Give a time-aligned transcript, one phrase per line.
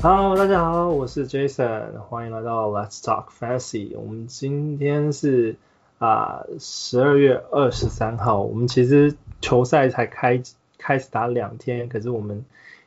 [0.00, 3.98] Hello，大家好，我是 Jason，欢迎来到 Let's Talk Fantasy。
[3.98, 5.56] 我们今天是
[5.98, 10.40] 啊十二月二十三号，我们其实球赛才开
[10.78, 12.44] 开始打两天，可是我们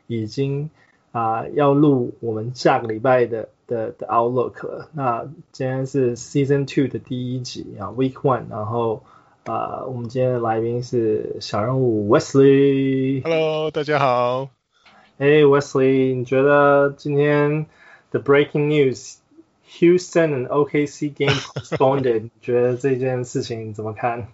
[0.07, 0.69] 已经
[1.11, 4.87] 啊、要录我们下个礼拜的的的 Outlook 了。
[4.93, 9.03] 那今天是 Season Two 的第一集啊，Week One，然后
[9.43, 13.21] 啊、我们今天的来宾是小人物 Wesley。
[13.21, 14.60] Hello，大家好。
[15.21, 17.67] Hey Wesley，你觉得今天
[18.09, 24.29] the breaking news，Houston and OKC game postponed， 你觉得这件事情怎么看？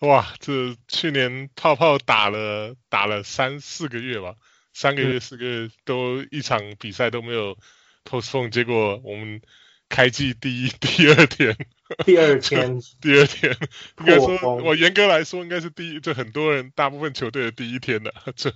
[0.00, 4.34] 哇，这去年泡泡打了打了三四个月吧，
[4.72, 7.56] 三个月四个月都一场比赛都没有
[8.04, 9.40] postpone，结果我们
[9.88, 11.56] 开季第一第二天，
[12.04, 13.56] 第二天第二天，
[14.00, 18.50] 应该说我严格来说应该是第一，就很多人大部分球队的第一天的，就。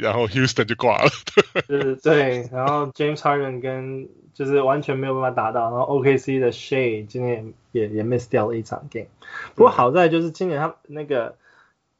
[0.00, 1.10] 然后 Houston 就挂了，
[1.68, 9.08] 对 对，然后 James Harden 跟就是完全没有办法打到，然后 OKC 的 Shai 今年也也，miss 掉了一场 game。
[9.54, 11.36] 不过好在就是今年他那个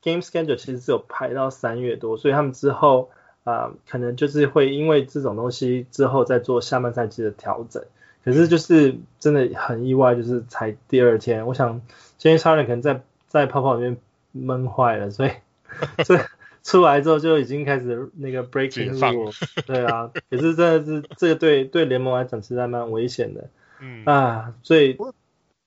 [0.00, 3.10] game schedule 其实只有排到三月多，所以他们之后
[3.44, 7.84] 啊、可能就是会因为这种东西之后再做下半赛季的调整。
[8.24, 11.82] 可是就是真的很意外，就是才第二天，我想
[12.18, 13.98] James Harden 可能在在泡泡里面
[14.32, 15.30] 闷坏了，所以
[16.02, 16.20] 所以。
[16.66, 19.32] 出来之后就已经开始那个 breaking rule，
[19.66, 24.04] 对啊， 也是真的是这个对对联盟来讲其实还蛮危险的，嗯。
[24.04, 24.98] 啊，所以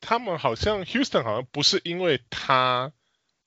[0.02, 2.92] 他们好像 Houston 好像不是因为他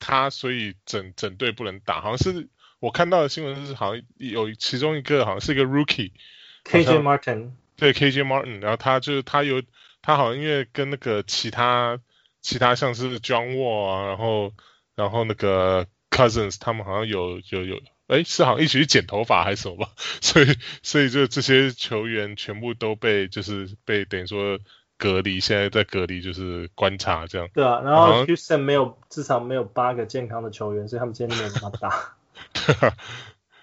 [0.00, 2.48] 他所以整整队不能打，好像是
[2.80, 9.62] 我看到的新闻是好像有其中一个好像是一个 rookie，KJ Martin，对 KJ Martin，然后他就是他有
[10.00, 12.00] 他好像因为跟那个其他
[12.40, 14.54] 其他像是 John Wall 啊，然后
[14.94, 15.86] 然后那个。
[16.12, 19.88] Cousins 他们好像有有有，哎，是好像一起去剪头发还是什么吧？
[20.20, 24.58] 所以所以就这些球员全部都被就是被等于说
[24.98, 27.48] 隔离，现在在隔离就是观察这样。
[27.54, 32.14] 对啊，然后 Houston 没有至少没有八个健康的球员，所以他们今天没有办法打。
[32.52, 32.94] 对啊，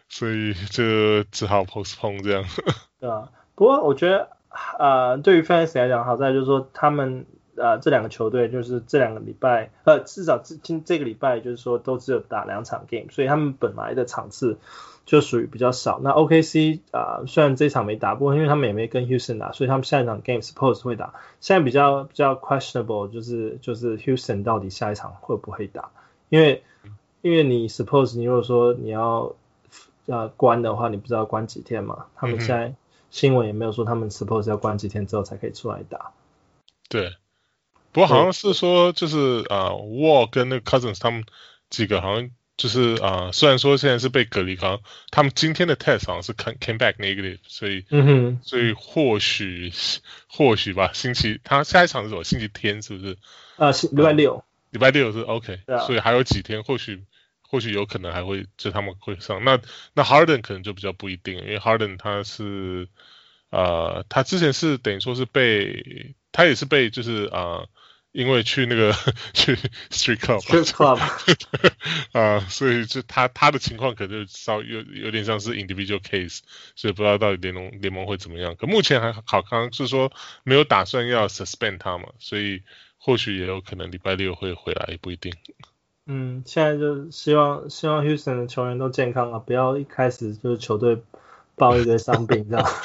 [0.10, 2.44] 所以就只好 postpone 这样。
[3.00, 4.32] 对啊，不过我觉得
[4.80, 7.26] 呃，对于 fans 来讲，好在就是说他们。
[7.60, 14.58] 呃，这两个球队就是这两个礼拜，呃，至少今这个礼拜就是说都只有打两场 game，所以他们本来的场次
[15.06, 16.00] 就属于比较少。
[16.02, 21.14] 那 OKC 啊、呃，虽然这场没打，不过因为他们也没跟 Houston 打，所以他们下一场 game suppose 会打。
[21.42, 25.92] 现在比较比较 questionable 就是就是 Houston 到底下一场会不会打？
[26.30, 26.64] 因为
[27.22, 29.34] 因为你 suppose 你如果说你要
[30.06, 32.06] 呃关的话，你不知道关几天嘛？
[32.16, 32.74] 他们现在
[33.10, 36.12] 新闻也没有说他们 suppose 要关几天之后才可以出来打。
[36.88, 37.12] 对。
[37.92, 41.26] 不过好像是说，就是啊，Wall 跟那个 Cousins 他们
[41.70, 44.80] 几个好像就是啊、呃，虽然说现在是被隔离，好像
[45.12, 49.72] 他们今天的 test 好像是 came back negative，所以嗯哼，所以或许
[50.28, 52.24] 或许吧，星期他下一场是什么？
[52.24, 53.18] 星期天是不是？
[53.58, 57.02] 啊，礼拜六，礼拜六是 OK，所以还有几天，或许
[57.42, 59.44] 或许有可能还会就他们会上。
[59.44, 59.60] 那
[59.94, 62.88] 那 Harden 可能就比较不一定，因为 Harden 他是
[63.50, 67.42] 呃，他之前是等于说是被他也是被就是啊。
[67.42, 67.70] 呃
[68.12, 68.92] 因为去那个
[69.34, 69.56] 去
[69.90, 71.00] street club
[72.12, 76.40] 啊，所以就他他的情况可能就稍有有点像是 individual case，
[76.76, 78.56] 所以不知道到底联盟联盟会怎么样。
[78.56, 80.12] 可目前还好，刚刚是说
[80.44, 82.64] 没有打算要 suspend 他嘛，所以
[82.98, 85.34] 或许也有可能礼拜六会回来，也不一定。
[86.08, 90.98] 嗯，现在就希望希望 Houston 的球员都健康啊，不要一开始就是球队
[91.56, 92.68] 爆一堆伤病这样。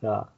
[0.00, 0.28] 对吧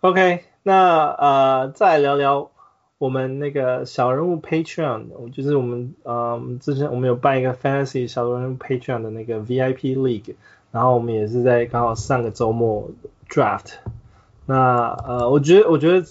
[0.00, 0.44] ？OK。
[0.66, 2.50] 那呃，再聊聊
[2.98, 10.34] 我们那个小人物 Patron，就是我们呃，之前我们有办一个 Fantasy 小人物 Patron 的那个 VIP League，
[10.72, 12.90] 然后我们也是在刚好上个周末
[13.28, 13.74] Draft。
[14.44, 16.04] 那呃，我觉得我觉得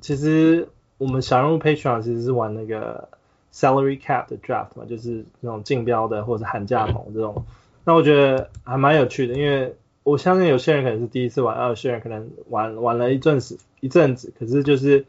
[0.00, 3.10] 其实我们小人物 Patron 其实是玩那个
[3.52, 7.44] Salary Cap 的 Draft 嘛，就是那种竞标的或者寒假盟这种。
[7.84, 9.76] 那我觉得还蛮有趣的，因为
[10.08, 13.58] 我相信有些人可能是第一次玩，有些人可能玩玩了一阵子。
[13.80, 15.06] 一阵子，可是就是，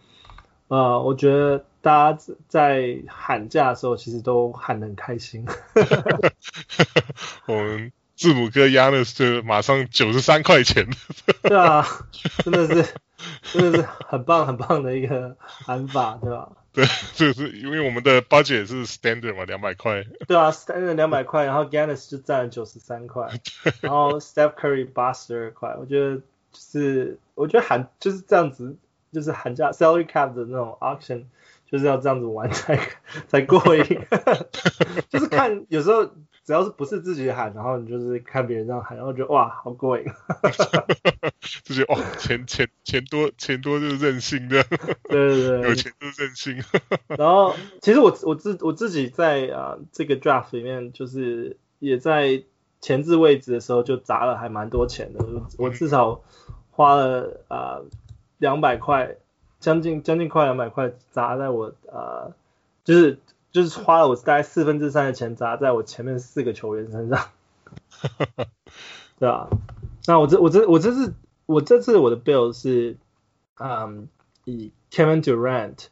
[0.68, 5.44] 呃，我觉得大家在喊价的时候，其实都喊得很开心。
[7.48, 10.88] 我们字母哥压的是马上九十三块钱。
[11.42, 11.84] 对啊，
[12.44, 12.94] 真的是，
[13.54, 16.50] 真的是很棒很棒的一个喊法，对吧？
[16.80, 20.04] 对， 就是因为我们的 budget 是 standard 嘛，两百块。
[20.28, 23.28] 对啊，standard 两百块，然后 Giannis 就占了九十三块，
[23.82, 26.22] 然后 Steph Curry 八十二块，我觉得。
[26.52, 28.76] 就是我觉得喊就是这样子，
[29.14, 31.26] 就是喊价 salary cap 的那种 auction，
[31.70, 32.80] 就是要这样子玩才
[33.28, 33.84] 才过瘾。
[35.10, 36.08] 就是看有时候
[36.44, 40.06] 只要是不是自己喊，然后你就是看别人这样喊，然后觉得哇，好过瘾，
[41.42, 44.64] 就觉得哇，钱钱钱多钱多就是任性的，
[45.04, 46.64] 对对对， 有钱就是任性。
[47.08, 52.44] 然后其实我我自我自己在啊、呃、这个 draft 里面，就是也在
[52.82, 55.26] 前置位置的时候就砸了还蛮多钱的，
[55.58, 56.22] 我至少
[56.72, 57.82] 花了啊
[58.38, 59.16] 两百块，
[59.60, 62.34] 将近将近快两百块砸在我啊、呃、
[62.84, 63.20] 就是。
[63.52, 67.30] 就是花了我大概四分之三的钱砸在我前面四个球员身上，
[69.18, 69.50] 对啊，
[70.06, 71.16] 那我这我这我这次
[71.50, 72.98] 我这次我的 bill 是，
[73.58, 74.08] 嗯，
[74.46, 75.88] 以 Kevin Durant，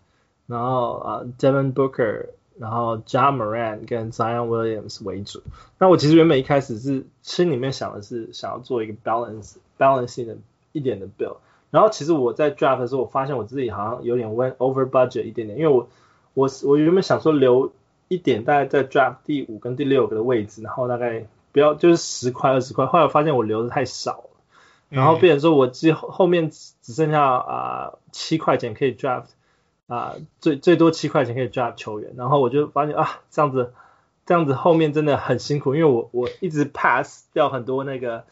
[0.45, 2.27] 然后啊、Devin Booker，
[2.59, 5.41] 然后 Ja Morant 跟 Zion Williams 为主。
[5.79, 10.37] 那我其实原本一开始是心里面想的是想要做一个 balance balancing 的
[10.73, 11.37] 一点的 bill
[11.71, 15.87] 然后其实我在 draft 的时候，我发现我自己好像有点 went over budget 一点点，因为我。
[16.33, 17.71] 我我原本想说留
[18.09, 22.85] 一点，大概在 draft 第五跟第六个的位置，然后大概不要就是十块二十块。
[22.85, 24.25] 后来我发现我留的太少，
[24.89, 29.27] 然后变成说我之后后面只剩下啊七块钱可以 draft
[29.87, 33.73] 啊、呃、最最多七块钱可以 draft 球员，然后我就发现啊这样子
[34.25, 38.25] 这样子后面真的很辛苦，因为我我一直 pass 掉很多那个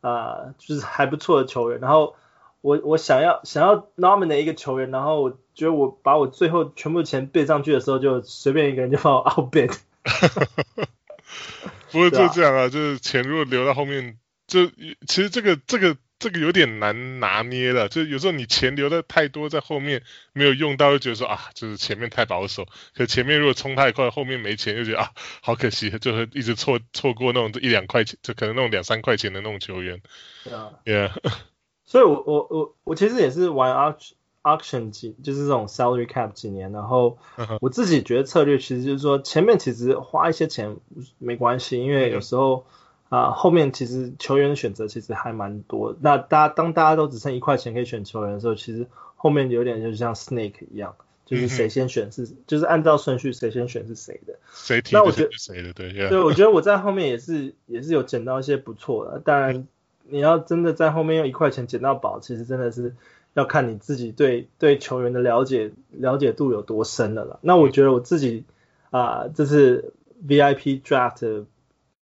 [0.00, 2.14] 啊、呃、就是还不错的球员，然后。
[2.60, 9.78] 我我想要想要 nominate 一个球员，然后我觉得我把我最后全部钱 bid 上去的时候，就随便一个人就把我 out bid。
[11.92, 14.18] 不过就这样啊，啊就是钱如果留到后面，
[14.48, 14.66] 就
[15.06, 17.88] 其实这个这个这个有点难拿捏了。
[17.88, 20.02] 就有时候你钱留的太多在后面
[20.32, 22.66] 没有用到，就觉得说啊，就是前面太保守。
[22.96, 25.12] 可前面如果冲太快，后面没钱，就觉得啊，
[25.42, 30.02] 好可惜，就会一直错错过那种一两块钱，就可能那种两三块钱的那种球员。
[30.42, 30.70] 对啊。
[30.84, 31.12] Yeah.
[31.84, 34.12] 所以我，我我我我其实也是玩 auction
[34.42, 37.18] auction 几，就是这种 salary cap 几年，然后
[37.60, 40.76] 我自己觉得策略其实就是说，前面其实花一些钱
[41.18, 42.66] 没关系，因为有时候
[43.08, 45.96] 啊、呃、后面其实球员的选择其实还蛮多。
[46.00, 50.94] 那大家当大家都只剩一块钱可以选球员的时候，其实后面有点就像 snake 一样，
[51.26, 54.34] 就是谁先选是，就是按照顺序谁先选是谁的。
[54.52, 55.72] 谁提的是谁的？
[55.72, 59.66] 对，对，我觉得我在后面也是也是有捡到一些不错的，当然。
[60.10, 62.94] 你要真的在后面用一块钱捡到宝，其实真的是
[63.34, 67.38] 要看你自己对对球员的了解了解度有多深的了啦。
[67.42, 68.44] 那我觉得我自己
[68.88, 69.92] 啊、呃，这次
[70.26, 71.44] VIP draft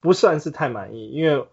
[0.01, 1.47] 不算是太满意，因为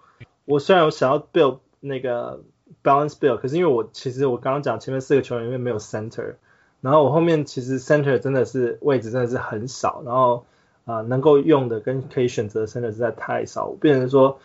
[0.45, 2.41] 我虽然有想要 build 那个
[2.83, 6.35] balance build，可是因为我其实我刚刚讲前面四个球员因为没有 center，
[6.81, 10.45] 然后我后面其实 center 真的是位置真的是很少，然后
[10.85, 14.39] 啊、呃、能够用的跟可以选择的 center 实在太少，我变成说。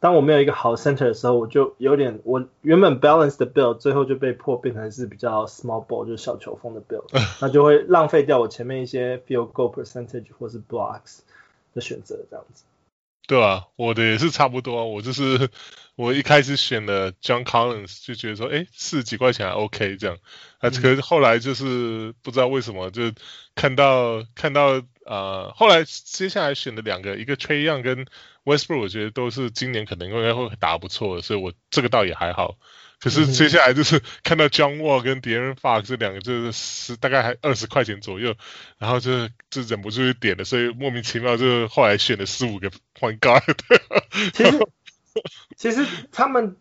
[0.00, 7.04] 当我没有一个好 center 的时候，我就有点，我原本 balance 的 build 最后就被迫变成是比较 small ball 就是小球风的 build，
[7.40, 11.20] 那就会浪费掉我前面一些 field goal percentage 或是 blocks
[11.72, 12.64] 的选择这样子。
[13.26, 15.48] 对啊，我的也是差不多，我就是
[15.94, 20.18] 我一开始选了 John Collins 就觉得说，哎，四十几块钱还 OK 这样，
[20.58, 23.12] 啊，可是后来就是不知道为什么就
[23.54, 28.06] 看到看到啊、呃，后来接下来选的两个，一个 tray Young 跟
[28.44, 32.58] Westbrook 我觉得都是今年可能应该会打不错的，所以我这个倒也还好。
[33.02, 38.36] 可是接下来就是看到 John Wall 跟 De'Aaron Fox 这两个就是十大概还二十块钱左右，
[38.78, 43.56] 然后就就忍不住就点了，所以莫名其妙就后来选了四五个 Point Guard。
[44.32, 44.68] 其实
[45.56, 46.56] 其实他们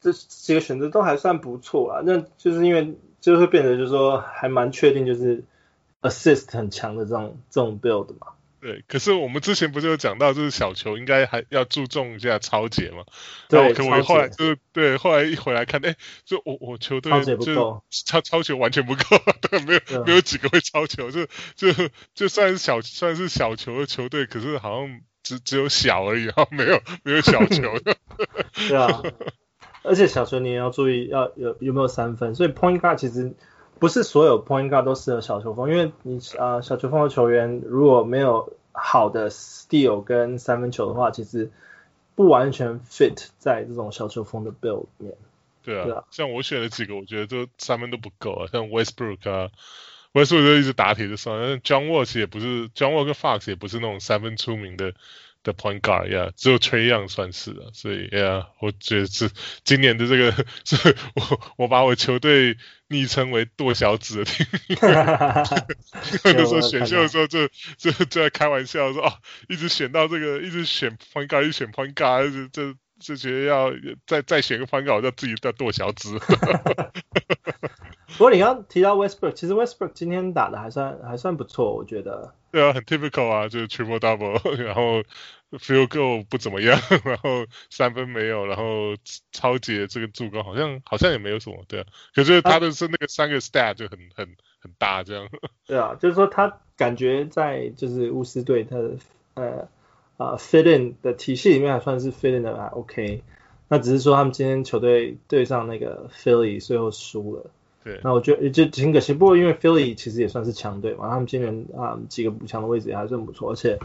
[0.00, 5.44] 这几个选择都还算不错啊，那就是因为就会变得就是说还蛮确定就是
[6.00, 8.28] Assist 很强的这种这种 Build 嘛。
[8.62, 13.02] 对，可是我们之前不是有讲到，就是小球应该还要注重一下抄截嘛？
[13.48, 19.02] 对，可我后来就是对，后来一回来看，哎，就我我球队就超超球完全不够，
[19.50, 21.26] 对，没有没有几个会超球，就
[21.56, 21.72] 就
[22.14, 27.96] 就算是小算是小球的球队，可是好像只只有小而已，然 后没有没有小球 的。
[28.68, 29.02] 对啊，
[29.82, 33.34] 而且小球你也要注意要有有没有三分，所以 point guard 其实。
[33.82, 41.50] 不是所有 point guard 都适合小球风，因为你啊、呃、小球风的球员如果没有好的 steal 跟三分球的话，其实
[42.14, 45.14] 不完全 fit 在这种小球风的 build 里面。
[45.64, 49.50] 对啊，对啊，像我选了几个，我觉得都三分都不够啊，像 Westbrook 啊
[50.12, 54.94] ，Westbrook 就一直打铁就算，但 John Wall 也不是，John Wall 跟 Fox 也不是那种三分出名的。
[55.44, 59.28] 的 point guard 呀、yeah，只有 Trae Young 算是啊，所以呀，yeah, 我觉得是
[59.64, 60.30] 今年的这个，
[60.64, 62.56] 是我我把我球队
[62.92, 64.30] 昵称为剁小子的，
[66.24, 69.12] 那时候选秀的时候就就就在开玩笑说哦，
[69.48, 73.72] 一直选到这个，一直选 point guard，一直选 point guard，就就觉得要
[74.06, 76.18] 再再选个 guard，我就自己在剁小指。
[78.18, 82.34] 不过你刚刚提到 Westbrook，其实 Westbrook 今天打的还算还算不错，我觉得。
[82.50, 85.02] 对啊，很 typical 啊，就是 triple double， 然后
[85.52, 88.94] field goal 不怎么样， 然后三分没有，然后
[89.32, 91.86] 超级这个助攻好像好像也没有什么，对啊。
[92.14, 95.26] 可是他的是那个三个 stat 就很很很大这样。
[95.66, 98.90] 对啊，就是说他感觉在就是巫师队他的
[99.34, 99.66] 呃
[100.22, 103.22] 啊、uh, fit in 的体系里面还算是 fit in 的还 OK。
[103.68, 107.46] 那只是说他们今天球队对上那个 Philly 最后输了。
[107.82, 108.00] 对。
[108.04, 113.78] 那我觉得就挺可惜，不过因为 Philly 其实也算是强队嘛，他们今年啊几个补强的位置也还算不错，而且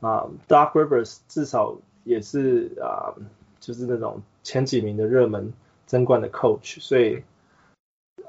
[0.00, 3.16] 啊，Dark Rivers 至少也是啊
[3.58, 5.52] 就是那种前几名的热门
[5.86, 7.22] 争冠的 coach，所以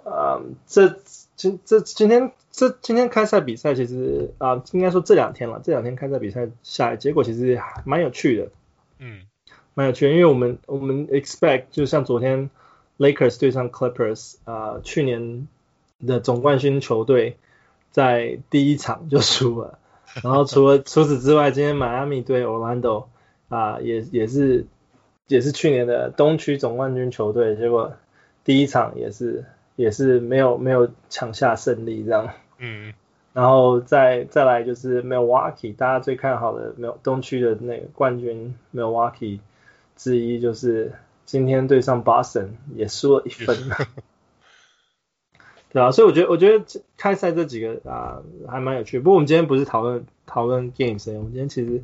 [0.03, 0.95] 啊这
[1.41, 8.49] 今这今天这今天开赛比赛其实啊应该说这两天了，这两天开赛比赛下来结果其实还蛮有趣的。
[8.99, 9.23] 嗯。
[9.73, 12.49] 蛮有趣的，因为我们我们 expect 就像昨天
[12.97, 15.47] Lakers 对上 Clippers 啊、呃，去年
[16.05, 17.37] 的总冠军球队
[17.89, 19.79] 在第一场就输了，
[20.21, 23.05] 然后除了除此之外，今天迈阿密对 Orlando
[23.47, 24.65] 啊、呃，也也是
[25.27, 27.93] 也是去年的东区总冠军球队，结果
[28.43, 29.45] 第一场也是
[29.75, 32.93] 也是没有没有抢下胜利这样，嗯，
[33.33, 39.39] 然后再再来就是 Milwaukee，大家最看好的没有东区的那个冠军 Milwaukee。
[39.97, 40.93] 之一就是
[41.25, 43.55] 今天对上 Boston 也输了一分，
[45.69, 46.65] 对啊，所以我觉得我觉得
[46.97, 48.97] 开赛这几个啊还蛮有趣。
[48.99, 51.83] 不过我们今天不是讨论讨论 games，我们今天其实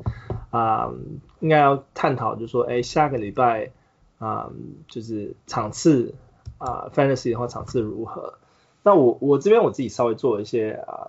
[0.50, 0.90] 啊
[1.38, 3.70] 应该要探讨，就是说，哎，下个礼拜
[4.18, 4.50] 啊
[4.88, 6.14] 就是场次
[6.58, 8.34] 啊 fantasy 的话场次如何？
[8.82, 11.08] 那我我这边我自己稍微做了一些啊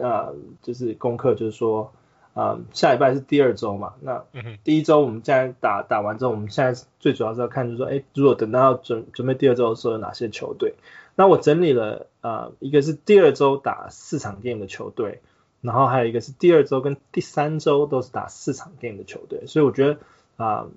[0.00, 0.28] 啊
[0.62, 1.92] 就是功课，就是说。
[2.36, 3.94] 啊、嗯，下礼拜是第二周嘛？
[4.02, 4.22] 那
[4.62, 10.74] 第一周我们现在打打完之后，我们现在最主要是要看，就是说，哎，如果等到准准备第二周的时候，有哪些球队？
[11.14, 15.22] 那我整理了，啊、呃，一个是第二周打四场 game 的球队，
[15.62, 19.46] 然后还有一个是第二周跟第三周都是打四场 game 的球队。
[19.46, 19.94] 所以我觉得，
[20.36, 20.68] 啊、呃，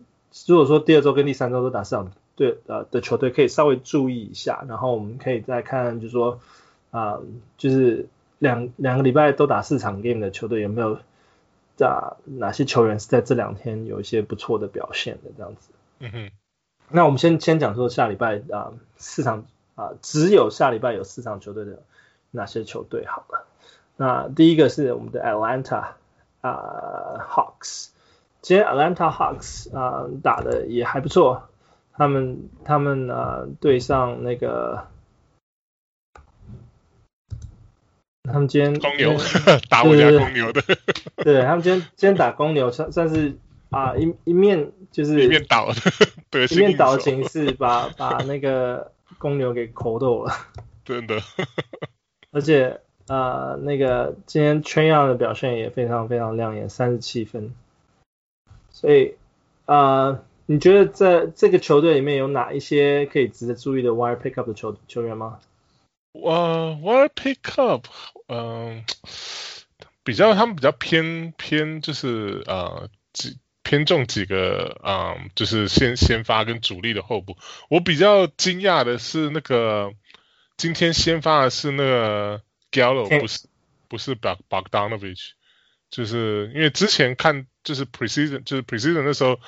[0.47, 4.63] 如果说第二周跟第三周都打四场对呃的球队，可以稍微注意一下。
[4.67, 6.39] 然后我们可以再看，就是说，
[6.89, 7.23] 啊、呃，
[7.57, 8.07] 就是
[8.39, 10.97] 两两个礼拜都打四场 game 的球队有没有？
[11.81, 15.69] 啊，哪些球员是在这两天有一些不错的表现的这样子？
[15.99, 16.31] 嗯哼。
[16.89, 21.83] 那我们先先讲说下礼拜啊四场啊只有下礼拜有四场球队的
[22.31, 23.45] 哪些球队好了。
[23.95, 25.91] 那第一个是我们的 Atlanta
[26.41, 27.89] 啊 Hawks，
[28.41, 31.49] 今天 Atlanta Hawks 啊打的也还不错，
[31.99, 34.87] 他们他们啊对上那个。
[38.31, 39.17] 他们今天公牛
[39.69, 40.61] 打我家公牛的，
[41.23, 43.35] 对，他们今天今天打公牛算算是
[43.71, 45.81] 啊一一面就是一面倒的，
[46.29, 50.31] 对，一面倒的形式把把那个公牛给扣豆了，
[50.85, 51.19] 真的，
[52.29, 57.55] 而且啊那个今天 Trae Young 的表现也非常非常亮眼，三十七分，
[58.69, 59.15] 所以
[59.65, 60.19] 啊
[60.51, 65.39] 你觉得在这个球队里面有哪一些可以值得注意的 Wire Pickup 的球球员吗？
[66.11, 67.83] 我 Wire Pickup。
[68.27, 68.83] 嗯，
[70.03, 77.37] 比较他们比较偏偏就是呃几偏重几个啊、嗯，就是先先发跟主力的候补。
[77.69, 79.93] 我比较惊讶的是那个
[80.57, 82.41] 今天先发的是那个
[82.71, 83.47] Gallo，不是
[83.87, 85.29] 不是 Bogdanovic，
[85.91, 89.39] 就是因为之前看就是 Precision 就是 Precision 那时候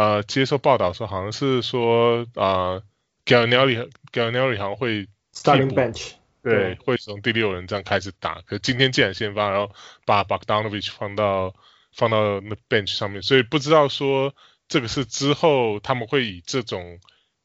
[0.00, 2.80] 呃接受报道说好像是说啊
[3.26, 6.12] Gallinari Gallinari 好像会 Starting Bench。
[6.42, 8.40] 对，会从第六人这样开始打。
[8.46, 9.74] 可是今天既然先发，然后
[10.06, 11.54] 把 Bogdanovic 放到
[11.92, 14.34] 放到那 bench 上面，所以不知道说
[14.68, 16.98] 这个是之后他们会以这种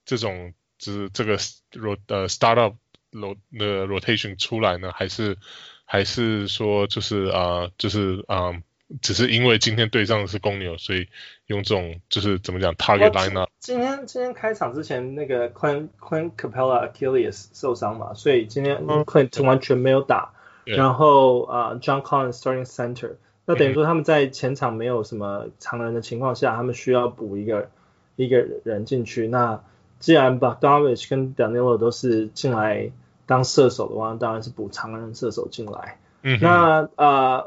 [0.05, 2.77] 这种就是这个 rot 呃 startup
[3.11, 5.37] rot 的 rotation 出来呢，还是
[5.83, 8.37] 还是说就是啊、呃、就是啊。
[8.37, 8.61] 呃
[9.01, 11.07] 只是因为今天对上的是公牛，所以
[11.47, 13.47] 用这种就是怎么讲 target lineup。
[13.59, 20.33] 今天今天开场之前那个 Clint Clint Capella Achilles 受伤嘛，所以今天 Clint 完全没有打。
[20.67, 23.15] 嗯、然后啊、uh, John Collins starting center，
[23.45, 27.69] 那等于说他们在前场没有什么常人的情况下，嗯、他们需要补一个
[28.15, 29.27] 一个人进去。
[29.27, 29.63] 那
[29.99, 32.91] 既然 b o g d a n o v i c h 跟 Danilo 都是进来
[33.25, 35.99] 当射手的话，当然是补常人射手进来。
[36.21, 37.45] 嗯，那啊、呃、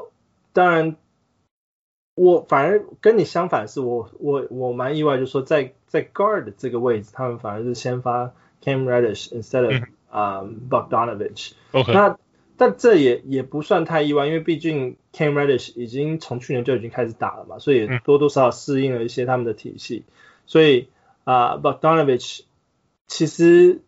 [0.51, 0.97] 当然。
[2.21, 11.53] 我反而跟你相反，是我我我蛮意外，就是说在在 guard 这个位置，他们反而是先发 Cam Reddish instead of 啊、um, Bogdanovic。
[11.71, 11.93] OK。
[11.93, 12.17] 那
[12.57, 20.03] 但这也也不算太意外，因为毕竟 Cam Reddish 已经从去年就已经开始打了嘛，所以也多多少少适应了一些他们的体系。
[20.45, 20.89] 所以
[21.23, 22.41] 啊、uh, Bogdanovic
[23.07, 23.79] 其实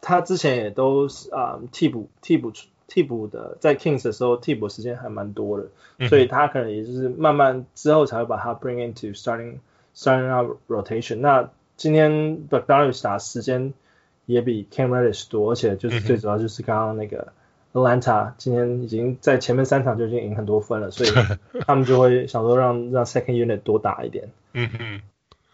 [0.00, 2.52] 他之前也都是啊、嗯、替补替补
[2.86, 9.54] 替补的，在 Kings 的时候替补时间还蛮多的，嗯、所以他可能也就是慢慢之后才会把他 bring into starting
[9.96, 11.16] starting out rotation。
[11.16, 12.12] 那今天
[12.48, 13.72] Bogdanovic 打时间
[14.26, 17.32] 也比 Cam Reddish 多，而且就是最主要就是刚刚那个
[17.72, 21.10] Atlanta 今天已经在前面三场就已经赢很多分了，所以
[21.66, 24.28] 他们就会想说让让 second unit 多打一点。
[24.52, 25.00] 嗯嗯，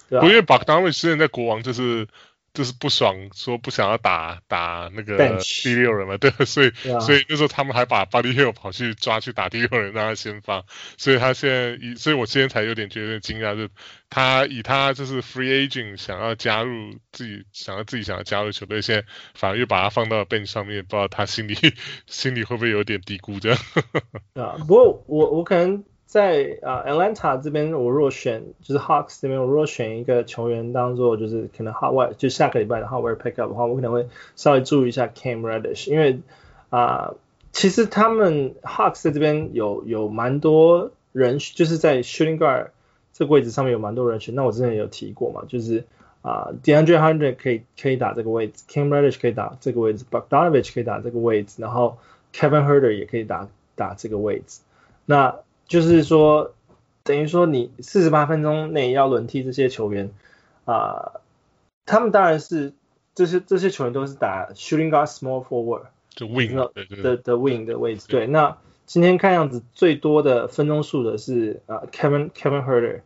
[0.08, 0.42] 对啊，因为
[0.90, 2.08] 之前在国王就是。
[2.52, 10.64] 就是不爽，说不想要打打那个第六人嘛， 对，所以、啊、所以那时候他们还把 Buddy Hield 跑去抓去打第六人，让他先发，
[10.97, 13.73] 所以他现在以，所以我今天才有点觉得惊讶，就
[14.09, 21.57] 他以他就是 free agent 想要加入自己想要自己想要加入球队，现在反而又把他放到 bench 上面，不知道他心里
[22.07, 23.59] 心里会不会有点低估这样。
[24.35, 25.85] 啊，不过我我可能。
[26.10, 36.18] 在啊、Atlanta 这边，我若选就是 Hawks 这边，我若选一个球员当做就是可能 Hot Wire 就下个礼拜的 Hot Wire Pickup 的话，我可能会稍微注意一下 Cam Reddish，因为
[36.70, 37.14] 啊
[37.52, 42.70] 其实他们 Hawks 在这边有有蛮多人，就是在 Shooting Guard
[43.12, 44.34] 这个位置上面有蛮多人选。
[44.34, 45.84] 那我之前也有提过嘛，就是
[46.22, 51.98] 啊、uh, DeAndre Hunter 可以可以打这个位置，Cam Reddish 可以打这个位置，Bogdanovich 可以打这个位置，然后
[52.34, 54.62] Kevin Herder 也可以打打这个位置，
[55.06, 55.36] 那。
[55.70, 56.52] 就是说，
[57.04, 60.10] 等于说你四十八分钟内要轮替这些球员
[60.64, 60.74] 啊、
[61.14, 61.20] 呃，
[61.86, 62.72] 他们当然是
[63.14, 68.08] 这些这些球员都是打 shooting guard small forward，就 wing 的的 wing 的位置。
[68.08, 73.02] 对，那今天看样子最多的分钟数的是啊、呃、Kevin Kevin Huerter，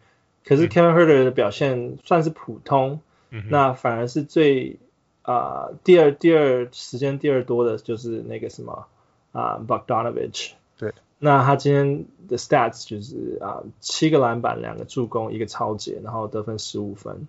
[0.46, 4.78] 可是 Kevin Huerter 的表现算是普通，嗯、那反而是最
[5.20, 8.86] 啊、呃、第二第二时间第二多的就是那个什么
[9.32, 10.52] 啊、呃、Bogdanovich。
[10.78, 10.94] 对。
[11.18, 17.26] 那他今天的 stats 就是啊，七个篮板，两个助攻，一个超截，然后得分十五分。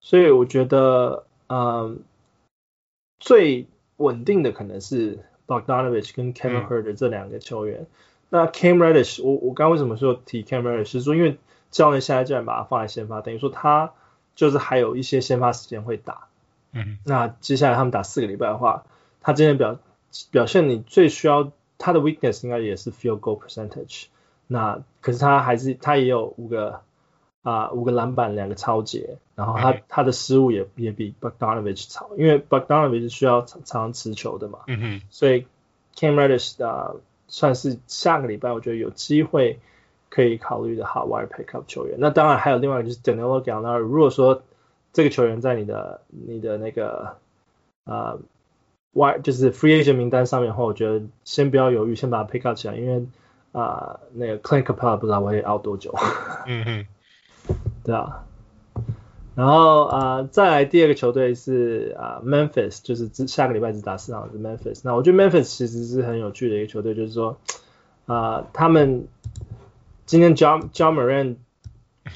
[0.00, 2.00] 所以我觉得，嗯，
[3.20, 3.66] 最
[3.98, 7.82] 稳定的可能是 Bogdanovic 跟 Kevin Huerter 这两个球员。
[7.82, 7.86] 嗯、
[8.30, 10.86] 那 Cam Reddish，我我刚刚为什么说提 Cam Reddish？
[10.86, 11.38] 是说因为
[11.70, 13.92] 教练现在既然把他放在先发，等于说他
[14.34, 16.26] 就是还有一些先发时间会打。
[16.72, 16.98] 嗯。
[17.04, 18.84] 那接下来他们打四个礼拜的话，
[19.20, 19.78] 他今天表
[20.32, 21.52] 表现你最需要。
[21.78, 24.06] 他的 weakness 应该也是 field goal percentage，
[24.46, 26.80] 那可是他还是他也有五个
[27.42, 35.46] 啊、呃、五个篮板两个超截，然后他、嗯、他的失误也也比 Bogdanovic 少，因为 Bogdanovic 是需要常常持球的嘛，嗯哼，所以
[35.94, 39.58] Cam Reddish 的、呃、算是下个礼拜我觉得有机会
[40.08, 41.96] 可以考虑的 hot wire pickup 球员。
[41.98, 44.42] 那当然还有另外一个就是 Danilo Gallinari，如果说
[44.92, 47.16] 这个球员在你的你的那个
[47.84, 48.18] 呃。
[48.96, 53.06] 外就是 free agent 名单上面的话，我觉得先不要犹豫，先把它 pick up 起来，因为
[53.52, 55.94] 啊、呃，那个 Clint Capela 不知道会 out 多久。
[56.46, 56.86] 嗯嗯，
[57.84, 58.24] 对啊。
[59.34, 64.80] 然后啊、呃，再来第二个球队是啊、呃、Memphis，就是下个礼拜只打四场是 Memphis。
[64.82, 67.38] 那我觉得 Memphis 其实是很有趣的一个球队，就是说
[68.06, 69.06] 啊、呃，他们
[70.06, 71.36] 今天 Ja Morant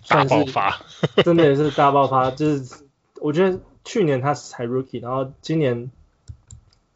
[0.09, 0.81] 大爆发，
[1.23, 2.31] 真的也是大爆发。
[2.31, 2.85] 就是
[3.21, 5.91] 我觉得去年他才 Rookie，然后今年。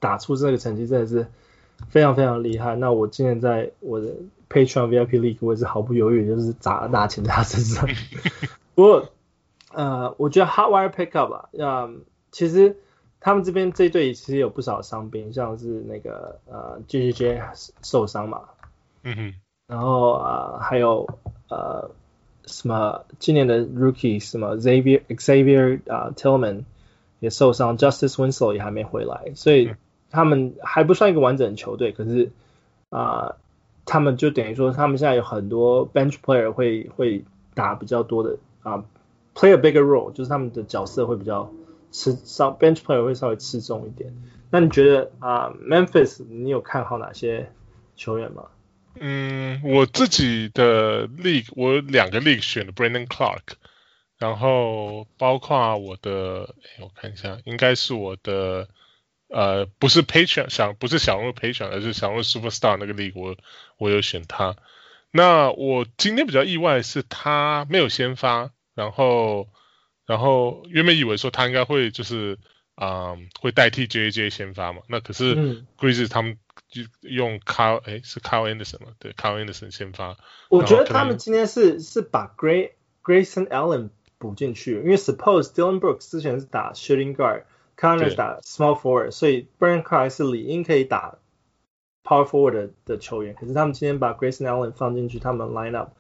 [0.05, 1.27] 打出这个成绩真的是
[1.89, 2.77] 非常非常厉害。
[2.77, 4.09] 那我今年在我的
[4.51, 7.89] Patreon VIP League，我也是毫不犹豫，就是砸大钱在他身上。
[8.77, 9.09] 不过，
[9.73, 12.77] 呃，我觉得 Hot Wire Pickup 啊，嗯，其实
[13.19, 17.41] 他们这边这一队其实有不少伤兵，像是那个呃 JJJ
[17.83, 18.43] 受伤嘛，
[19.03, 19.35] 嗯哼，
[19.67, 21.09] 然后啊、呃、还有
[21.49, 21.91] 呃
[22.45, 26.65] 什么今年的 Rookie 什么 Xavier Xavier 啊、呃、Tillman
[27.21, 29.75] 也受伤，Justice Winslow 也还没回来，所以。
[30.15, 32.31] 他们还不算一个完整的球队，可是
[32.89, 33.35] 啊、
[33.85, 37.25] 他们就等于说，他们现在有很多 bench player 会会
[37.55, 38.85] 打比较多的啊、
[39.35, 41.51] ，play a bigger role，就是他们的角色会比较
[41.91, 44.15] 吃稍 bench player 会稍微吃重一点。
[44.51, 47.51] 那你觉得啊、，Memphis 你有看好哪些
[47.97, 48.45] 球员吗？
[49.01, 53.57] 嗯，我自己的 league 我有两个 league 选了 Brandon Clark，
[54.19, 58.69] 然后包括我的，我看一下，应该是我的。
[59.35, 63.37] 呃，不是 Patreon 想不是想入 Patreon，而是想入 Superstar 那个 league，我
[63.79, 64.55] 我有选他。
[65.11, 69.49] 那我今天比较意外是他没有先发，然后
[70.07, 72.39] 然后原本以为说他应该会就是
[72.77, 80.17] 啊、呃、会代替 JJ 先发嘛，那可是 Grizzlies 他们就用 Kyle 哎是 Kyle Anderson 嘛，对 Kyle Anderson 先发。
[80.49, 82.71] 我觉得他们今天是是把 Gray
[83.03, 87.43] Grayson Allen 补进去，因为 Suppose Dylan Brooks 之前是打 Shooting Guard。
[87.77, 91.19] Connors 打 small forward，所以 Brandon Clarke 是理应可以打
[92.05, 95.91] power forward 的，的球员，可是他们今天把 Grayson Allen 放进去，他们 line up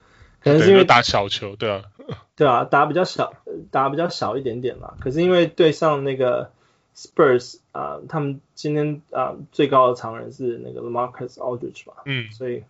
[0.41, 1.85] 可能是因为打小球，对啊，
[2.37, 3.33] 对啊，打比较小，
[3.71, 4.95] 打比较小一点点嘛。
[5.01, 6.51] 可是因为对上那个
[6.95, 12.63] Spurs 啊、呃，他们今天啊、呃、最高的常人是那个 Marcus Aldridge 嘛，嗯，所以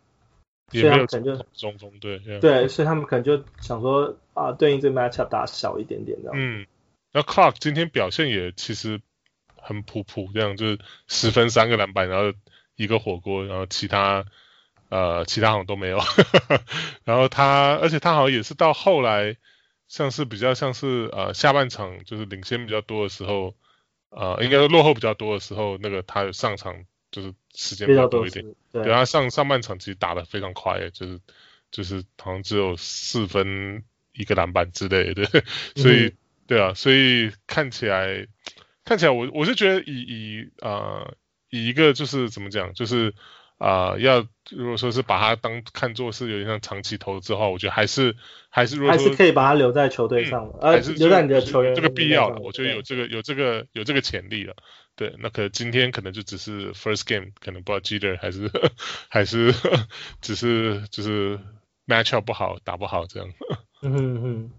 [0.70, 6.32] 所以他们可能就中中对对，所以他们可能就想说啊、呃，对应这 matchup 打小一点点这样。
[6.36, 6.64] 嗯，
[7.14, 9.00] 那 Clark 今天表现也其实
[9.56, 12.36] 很普普，这样就是十分三个篮板，然后
[12.76, 14.26] 一个火锅，然后其他
[14.90, 15.98] 呃其他好像都没有，
[17.04, 19.36] 然后他而且他好像也是到后来
[19.88, 23.54] 像是比较像是呃下半场就是领先比较多的时候。
[24.16, 28.44] 呃，应该是落后比较多的时候，那个他上场就是时间比较多一点。
[28.70, 31.20] 对，他上上半场其实打得非常快，就是
[31.72, 35.24] 就是好像只有四分一个篮板之类的，
[35.74, 38.26] 所以、嗯、对啊，所以看起来
[38.84, 41.16] 看起来我我是觉得以以呃
[41.50, 43.14] 以一个就是怎么讲就是。
[43.56, 48.16] 啊、呃，要如果说是把它当看作是有点像长期投资的话，我觉得还是
[48.50, 54.56] 还是如果还是可以把它留在球队上的，呃、嗯，留在你的球员这个必要的，我觉得有这个有这个有这个潜力了。
[54.96, 58.50] 对，那可能今天可能就只是 first game，可能不知道 Jeter 还是
[59.08, 59.54] 还是
[60.20, 61.38] 只是就是
[61.86, 63.28] matchup 不好，打不好这样。
[63.82, 64.50] 嗯哼哼，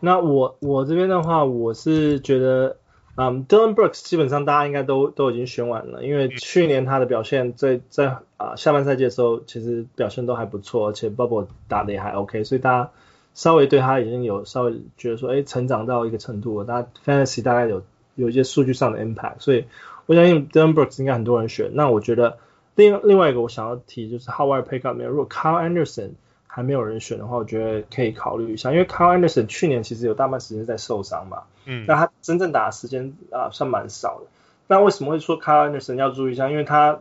[0.00, 2.76] 那我我这边的话，我是觉得。
[3.20, 12.90] 嗯、um,，Dillon Brooks 基本上大家应该都都已经选完了，因为去年他的表现在在啊、呃、下半赛季的时候，其实表现都还不错，而且 Bubble 打的也还 OK，所以大家
[13.34, 17.82] 稍微对他已经有稍微觉得说，哎，成长到一个程度了，大家 Fantasy 大概有
[18.14, 19.64] 有一些数据上的 impact，所以
[20.06, 21.72] 我相信 Dillon Brooks 应该很多人选。
[21.74, 22.38] 那我觉得
[22.76, 26.10] 另另外一个我想要提就是 Howard Pickup 里面，如果 Kyle Anderson
[26.58, 34.26] 还没有人选的话，我觉得可以考虑一下，因为 Kyle Anderson 去年其实有大半时间在受伤嘛，嗯，那他真正打的时间啊、呃、算蛮少的。
[34.66, 36.50] 那为什么会说 Kyle Anderson 要注意一下？
[36.50, 36.98] 因为他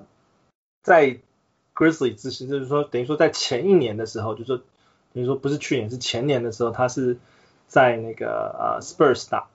[0.84, 1.18] 在
[1.74, 4.58] Grizzly 之前，就是说等于说在前一年的时候，就是说
[5.12, 7.18] 等于说不是去年是前年的时候，他是
[7.66, 9.48] 在那个呃 Spurs 打，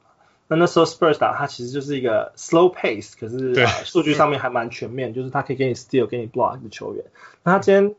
[0.48, 7.04] 那那时候 Spurs 打他其实就是一个 slow pace，可是数据上面还蛮全面，就是他可以给你 steal 给你 block 的球员。
[7.44, 7.94] 那他今天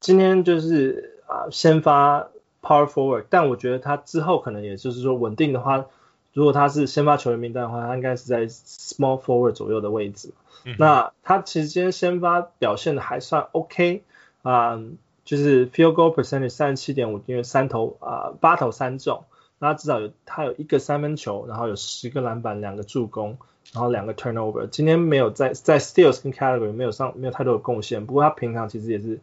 [0.00, 1.10] 今天就是。
[1.32, 2.28] 啊，先发
[2.60, 5.86] power forward，但我觉得他之后可能也就是说稳定的话，
[6.34, 10.34] 如果他是先发球员名单的话，他应该是在 small forward 左右的位置。
[10.64, 14.02] 嗯、那他其实今天先发表现的还算 OK
[14.42, 14.84] 啊、呃，
[15.24, 19.24] 就是 field goal percentage 三十七点五，因为三投啊八、呃、投三中，
[19.58, 23.38] 那至少有他有一个三分球，然后有十个篮板，两个助攻，
[23.72, 24.68] 然后两个 turnover。
[24.68, 29.18] 今天没有在在 steals 跟 category 没有上没有太多的贡献，不过他平常其实也是。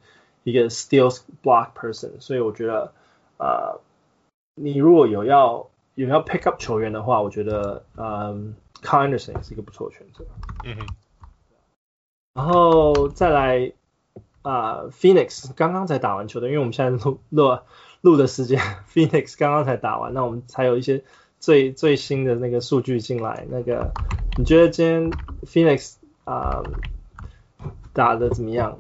[0.50, 2.94] 一个 steals block person，所以我觉得，
[3.38, 3.80] 呃，
[4.56, 10.26] 你如果有要有要 pick up 球员的话，我觉得，嗯，Kyle Anderson 也是一个不错的选择。
[10.66, 10.88] 嗯哼。
[12.34, 13.74] 然后再来，
[14.44, 17.60] 啊、呃、，Phoenix 刚刚才打完球的，因为我们现在录录
[18.02, 18.60] 录的时间，
[18.94, 21.04] Phoenix 刚刚才打完，那我们才有一些
[21.40, 23.46] 最最新的那个数据进来。
[23.50, 23.92] 那个，
[24.38, 25.12] 你觉得今天
[25.44, 28.80] Phoenix 啊、呃、打的怎么样？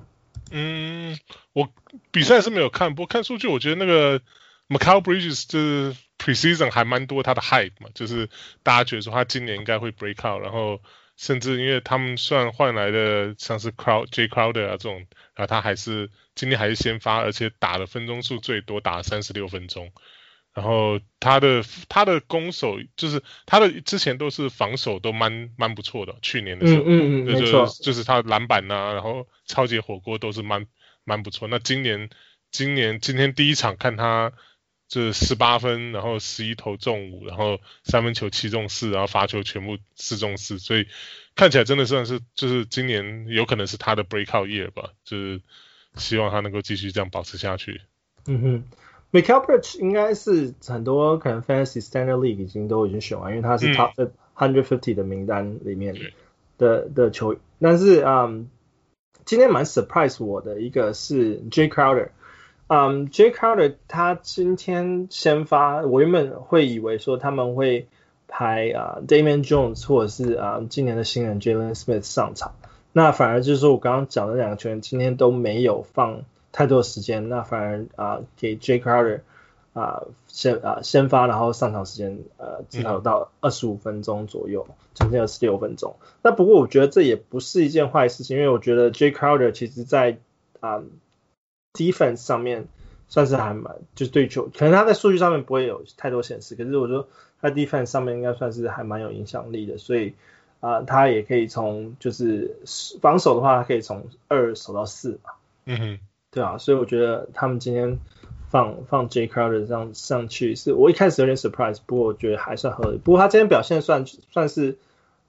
[0.52, 1.18] 嗯，
[1.54, 1.72] 我
[2.12, 4.22] 比赛是没有看，不过看数据，我觉得那个
[4.68, 8.30] m a c a l Bridges 就是 preseason 还蛮多他的 hype 嘛，就是
[8.64, 10.82] 大家觉得说他今年应该会 break out，然后
[11.18, 19.92] 甚至因为他们算换来的像是 Crow Jay Crowder 啊这种，然后他还是今天还是先发，而且打的分钟数最多，打了三十六分钟。
[20.60, 30.65] 然后他的他的攻守就是他的之前都是防守都蛮蛮不错的，去年的时候，嗯嗯，嗯就是、没错，就是他篮板呐、啊，然后超级火锅都是蛮
[31.06, 31.48] 蛮不错。
[31.48, 32.10] 那今年
[32.52, 34.34] 今年今天第一场看他
[34.89, 40.88] 就是十八分，然后十一投中五，然后三分球七中四，然后罚球全部四中四，所以
[41.38, 45.41] 看起来真的算是就是今年有可能是他的 breakout year 吧，就是
[45.95, 47.80] 希望他能够继续这样保持下去。
[48.28, 48.63] 嗯哼。
[49.12, 55.95] Mikal Bridges 应该是很多可能 Fantasy Standard League 已经都已经选完，因为他是 Top 150的名单里面
[56.60, 57.41] 的、嗯、的球员。
[57.60, 58.50] 但是嗯，
[59.26, 62.10] 今天蛮 surprise 我的一个是 Jay Crowder，
[62.67, 67.88] 嗯，Jay Crowder 他今天先发，我原本会以为说他们会
[68.28, 72.54] 排啊 Damian Jones 或者是啊今年的新人 Jalen Smith 上场，
[72.93, 76.22] 那反而就是说我刚刚讲的两个球员今天都没有放。
[76.52, 79.22] 太多的时间，那反而啊、呃、给 Jay Crowder
[79.74, 85.96] 啊、呃、先啊、呃、先发，然后上场时间呃至少有到二十五分钟左右，将近二十六分钟。
[86.24, 90.18] 那不过我觉得这也不是一件坏事情，因为我觉得 Jay Crowder 其实在
[90.60, 90.84] 啊、呃、
[91.74, 92.68] defense 上面
[93.08, 97.08] 算是还蛮就是对球，可能他在数据上面不会有太多显示，可是我觉得
[97.42, 100.16] 他 defense 上面应该算是还蛮有影响力的，所以
[100.60, 102.58] 啊、呃、他也可以从就是
[103.02, 105.32] 防守的话，他可以从二守到四嘛。
[105.66, 106.00] 嗯哼。
[106.32, 108.00] 对啊，所以我觉得他们今天
[108.50, 112.98] 放放 Jay Crowder 上上去，是我一开始有点 surprise，不过我觉得还算合理。
[112.98, 114.78] 不过他今天表现算算是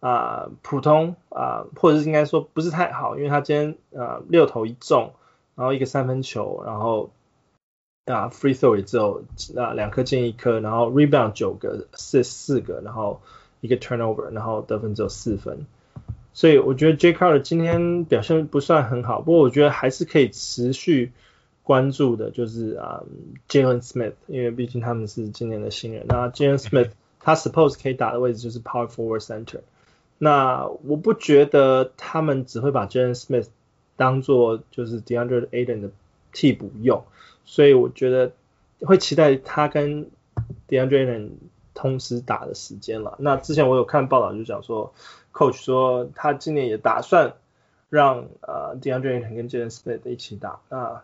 [0.01, 5.13] 啊、普通啊、或者是应该说不是太好，因为他今天呃六投一中，
[5.55, 7.11] 然后一个三分球，然后
[8.07, 9.25] 啊 free throw 也只有
[9.57, 13.21] 啊两颗进一颗，然后 rebound 九个四四个，然后
[13.61, 15.67] 一个 turnover，然后得分只有四分，
[16.33, 21.13] 所以我觉得 Jae Crowder 今天表现不算很好，不过我觉得还是可以持续
[21.63, 23.03] 关注的，就是啊
[23.49, 26.91] Jalen Smith，因为毕竟他们是今年的新人，那 Jalen Smith
[27.21, 29.61] 他 suppose 可以打的位置就是 power forward center。
[30.19, 33.47] 那我不觉得他们只会把 Jalen Smith
[33.97, 35.91] 当做就是 DeAndre Ayton 的
[36.33, 37.05] 替补用，
[37.45, 38.33] 所以我觉得
[38.81, 40.07] 会期待他跟
[40.69, 41.31] DeAndre Ayton
[41.75, 43.17] 同时打的时间了。
[43.19, 44.93] 那之前我有看报道就讲说
[45.33, 47.35] ，Coach 说他今年也打算
[47.89, 50.61] 让呃 DeAndre Ayton 跟 Jalen Smith 一起打。
[50.69, 51.03] 那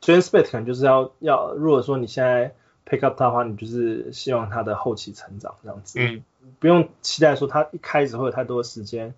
[0.00, 2.54] Jalen Smith 可能就是要要，如果说你现在
[2.86, 5.98] pick up 他的话，你就是希望他的后期成长这样子。
[6.00, 6.22] 嗯。
[6.60, 9.14] 不用期待说他一开始会有太多的时间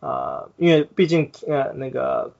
[0.00, 2.32] 啊、呃，因为毕竟呃那个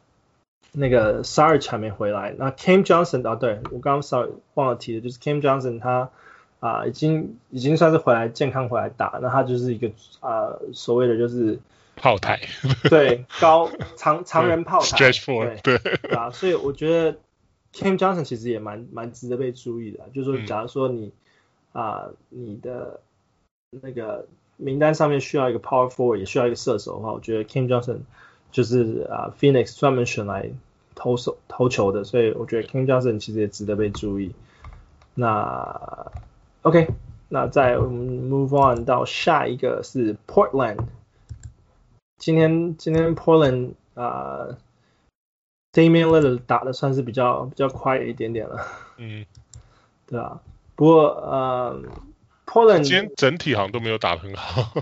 [0.71, 6.11] 那个 Sarge 还没回来，那 Cam Johnson 啊，对我刚刚 sorry 忘了提的，就是 Cam Johnson 他
[6.61, 9.89] 啊、呃、已经已经算是回来健康回来打，那他就是一个
[10.21, 11.59] 啊、呃、所谓的就是
[11.97, 12.41] 炮台，
[12.91, 15.77] 对高长长人炮台，Stretch four，对
[16.17, 17.19] 啊，所以我觉得
[17.73, 21.13] Cam Johnson 其实也蛮蛮值得被注意的，就是说假如说你
[21.73, 23.01] 啊、呃、你的
[23.71, 27.99] 那个名单上面需要一个 power forward，也需要一个射手的话，我觉得 Cam Johnson
[28.51, 30.51] 就是啊 Phoenix 专门选来
[30.95, 34.35] 投手投球的，所以我觉得 Cam Johnson 其实也值得被注意。
[35.15, 36.11] 那
[36.63, 36.89] OK，
[37.29, 40.79] 那再我们 move on 到下一个是 Portland。
[42.19, 44.59] 今天今天 Portland 啊
[45.73, 48.67] Damian Lillard 打的算是比较比较快一点点了。
[48.97, 49.25] 嗯，
[50.07, 50.41] 对啊，
[50.75, 51.83] 不过呃。
[52.51, 54.73] Portland 今天整体好像都没有打得很好。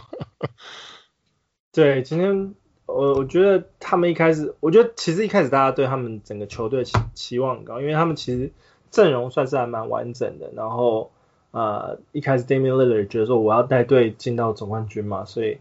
[1.75, 2.55] 对，今天
[2.87, 8.53] 我我觉得他们一开始，我觉得其实一开始大家对他们整个球队期期望很高，因为他们其实
[8.93, 10.53] 阵容算是还蛮完整的。
[10.55, 11.11] 然后
[11.57, 15.59] 呃一开始 Damian Lillard 觉得说我要带队进到总冠军嘛，所以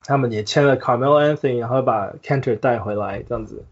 [0.00, 3.64] 他们也签了 Carmelo Anthony，然后把 Kanter 带回来这样子。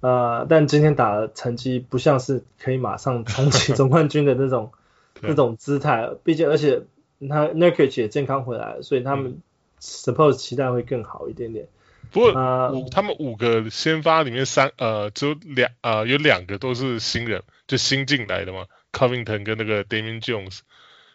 [0.00, 4.72] 呃，但今天打的成绩不像是可以马上冲击总冠军的那种。
[5.26, 6.82] 那种姿态，毕竟而且
[7.30, 9.40] 他 Nurkic 也健康回来了，所以他们
[9.80, 11.68] suppose 期待会更好一点点。
[12.10, 20.60] 不过、呃、五他们五个先发里面三呃只有两呃有两个都是新人，就新进来的嘛，Covington 跟那个 Damian Jones，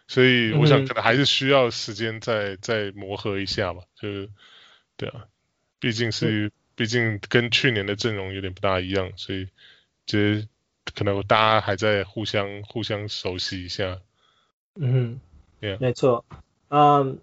[0.06, 3.82] 所以我想可能还是需要时间再、嗯、再磨合一下吧。
[3.96, 4.28] 就是
[4.96, 5.24] 对啊，
[5.80, 9.48] 毕竟是、嗯、毕竟跟去年的阵容有点不大一样，所以
[10.06, 10.46] 其实。
[10.92, 14.00] 可能大家还在互相互相熟悉一下，
[14.74, 15.20] 嗯
[15.60, 15.78] ，Yeah.
[15.78, 16.24] 没错，
[16.68, 17.20] 嗯，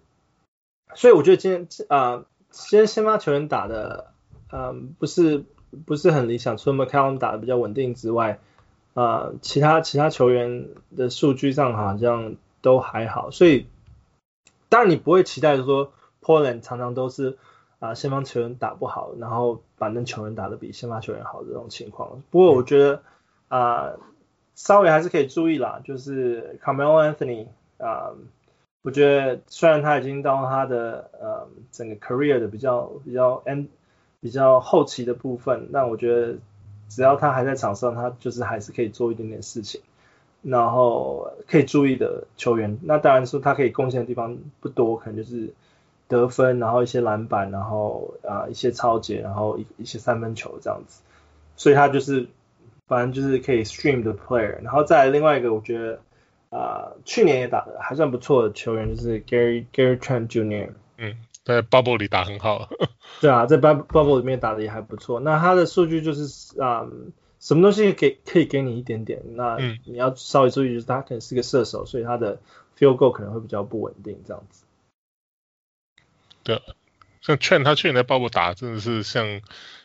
[0.94, 4.14] 所以我觉得今天啊、呃，今天先发球员打的，
[4.50, 5.44] 嗯，不是
[5.84, 8.38] 不是很理想，除了 McCallum 打的比较稳定之外，
[8.98, 13.66] 呃，其他其他球员的数据上好像都还好，所以
[14.68, 17.36] 当然你不会期待说 Portland 常常都是
[17.78, 22.94] 啊、呃、先发球员打不好，然后板凳球员打的比先发球员好的这种情况，不过我觉得。
[22.94, 23.02] 嗯
[23.48, 23.98] 啊、呃，
[24.54, 27.46] 稍微还是可以注意啦，就是 Carmelo Anthony
[27.78, 28.16] 啊、呃，
[28.82, 33.68] 我觉得虽然他已经到他的呃整个 career 的比较比较 end
[34.20, 36.36] 比较后期的部分，但我觉得
[36.88, 39.80] 只要他还在场上，他就是还是可以做一点点事情，
[40.42, 45.52] 然后可以注意的球员，那当然说他可以贡献的地方不多，可能就是
[46.08, 51.02] 得分，然后一些篮板，然后啊、一些抄截，然后一一些三分球这样子，
[51.56, 52.26] 所以他就是。
[52.88, 56.00] 反正就是可以 stream 的 player，然后再另外一个，我觉得
[56.48, 61.14] 啊、去年也打的还算不错的球员就是 Gary Gary Trent Jr.，嗯，
[61.48, 62.68] 在 bubble 里打很好。
[63.22, 65.18] 对啊，在 bubble bubble 里面打的也还不错。
[65.20, 66.92] 那他的数据就是啊、呃，
[67.40, 69.56] 什么东西给可以给你一点点，那
[69.86, 72.38] 你要稍微注意，就是他可能是个射手，所以他的
[72.78, 74.64] field goal 可能会比较不稳定这样子。
[76.42, 76.60] 对。
[77.20, 79.40] 像 Trent 他去年在鲍勃打真的是像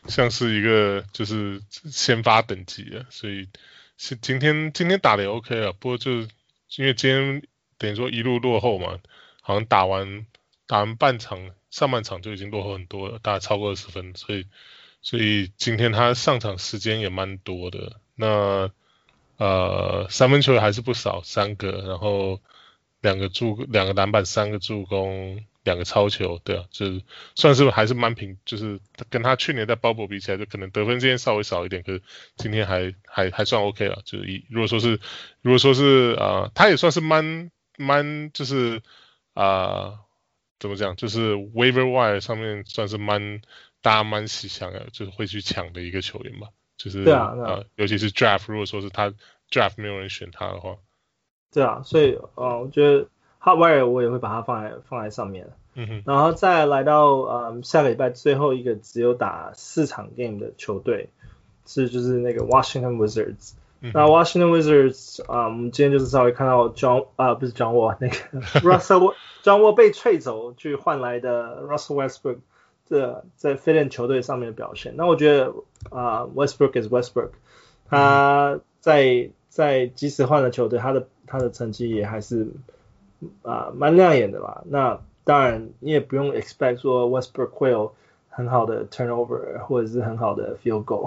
[0.07, 3.49] 像是一个就是先发等级的，所以
[3.97, 6.11] 是今天今天打的也 OK 啊，不过就
[6.77, 7.41] 因为今天
[7.77, 8.99] 等于说一路落后嘛，
[9.41, 10.25] 好像打完
[10.67, 14.45] 打完半场上半场就已经落后很多了，打超过二十分，所以
[15.01, 18.71] 所以今天他上场时间也蛮多的，那
[19.37, 22.41] 呃三分球还是不少，三个，然后
[23.01, 25.43] 两个助两个篮板，三个助攻。
[25.63, 27.01] 两个超球，对啊，就是
[27.35, 32.01] 算是还是蛮平，就是跟他去年在 Bubble 比起来，就可能得分之间稍微少一点，可是
[32.35, 34.01] 今天还还还算 OK 了。
[34.03, 34.99] 就是如果说是
[35.41, 38.81] 如果说是啊、他也算是蛮蛮就是
[39.33, 40.01] 啊、
[40.63, 43.41] 怎么讲，就是 waiver wire 上面算是蛮
[43.81, 46.47] 大家蛮喜想的，就是会去抢的一个球员吧。
[46.77, 49.13] 就是对啊，对啊呃，尤其是 draft，如果说是他
[49.51, 50.77] draft 没有人选他的话，
[51.51, 53.09] 对啊，所以呃，我觉得
[53.41, 55.49] hot wire 我也会把它放在放在上面。
[55.73, 61.09] 嗯哼，然后再来到呃下个礼拜最后一个只有打四场 game 的球队
[61.65, 63.51] 是就是那个 Washington Wizards。
[63.85, 68.15] 嗯、那 Washington Wizards 啊、呃，我们今天就是稍微看到 John 啊、呃，不是 John Wall 那个
[68.61, 72.37] Russell John Wall 被吹走去换来的 Russell Westbrook
[72.87, 74.93] 这在 fit in 球队上面的表现。
[74.95, 75.47] 那我觉得
[75.89, 77.31] 啊、呃、Westbrook is Westbrook，
[77.89, 82.47] 他在在即使换了球队，他的他的成绩也还是
[83.41, 84.63] 啊、呃、蛮亮眼的吧。
[84.65, 87.93] 那当然你也不用 expect 说 Westbrook 会有
[88.29, 91.05] 很好的 turnover 或者是很好的 field goal，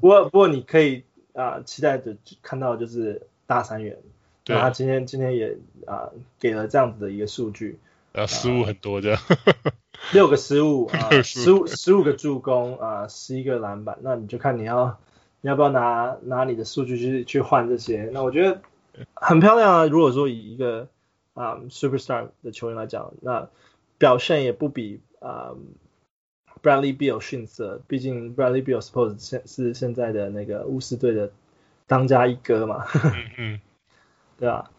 [0.00, 1.04] 不过不过你可以。
[1.40, 3.96] 啊、呃，期待的看到就是大三元，
[4.44, 7.78] 对，他今天今天也啊、呃、给了这样子的一个数据，
[8.12, 9.20] 啊失误很多这样，
[10.12, 14.98] 六个失误 啊，十五十五个助攻啊，十一个篮板，那你就看你要
[15.40, 18.60] 你要不要拿拿你的数据去去换这些，那我觉得
[19.14, 19.86] 很漂亮啊。
[19.86, 20.88] 如果说以一个
[21.32, 23.48] 啊、呃、superstar 的球员来讲，那
[23.96, 25.54] 表现也不比啊。
[26.62, 31.30] 呃 Bradley Beal 逊色，毕竟 Bradley Beal suppose 现是现在的那个巫师队的
[31.86, 33.60] 当家一哥嘛，嗯嗯，
[34.38, 34.70] 对啊，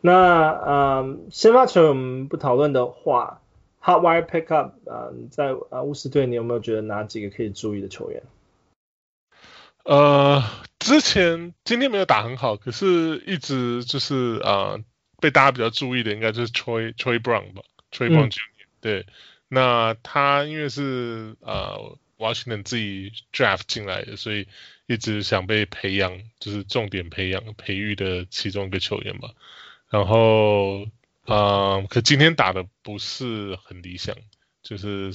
[0.00, 3.40] 那嗯，先发球我们不讨论的话
[3.80, 8.22] ，Hot Wire Pickup 啊、呃，在啊巫师队你有没有觉得哪几个可以注意的球员？
[9.84, 10.42] 呃，
[10.78, 14.84] 之前今天没有打很好，可是一直就是啊、呃、
[15.20, 19.06] 被大家比较注意的应该就是 Troy Troy Brown 吧，Troy Brown Jr.、嗯、对。
[19.54, 24.48] 那他因为是呃 Washington 自己 draft 进来的，所以
[24.86, 29.28] 一直想被培养，就是重点培养培育的其中一个球员嘛。
[29.90, 30.86] 然后
[31.26, 34.16] 呃，可今天打的不是很理想，
[34.62, 35.12] 就是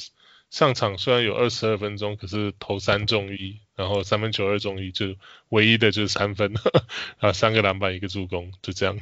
[0.52, 5.16] 上场虽然有二十二分钟，可是投三中一，然后三分球二中一，就
[5.50, 6.54] 唯一的就是三分，
[7.18, 8.96] 然后三个篮板一个助攻，就这样。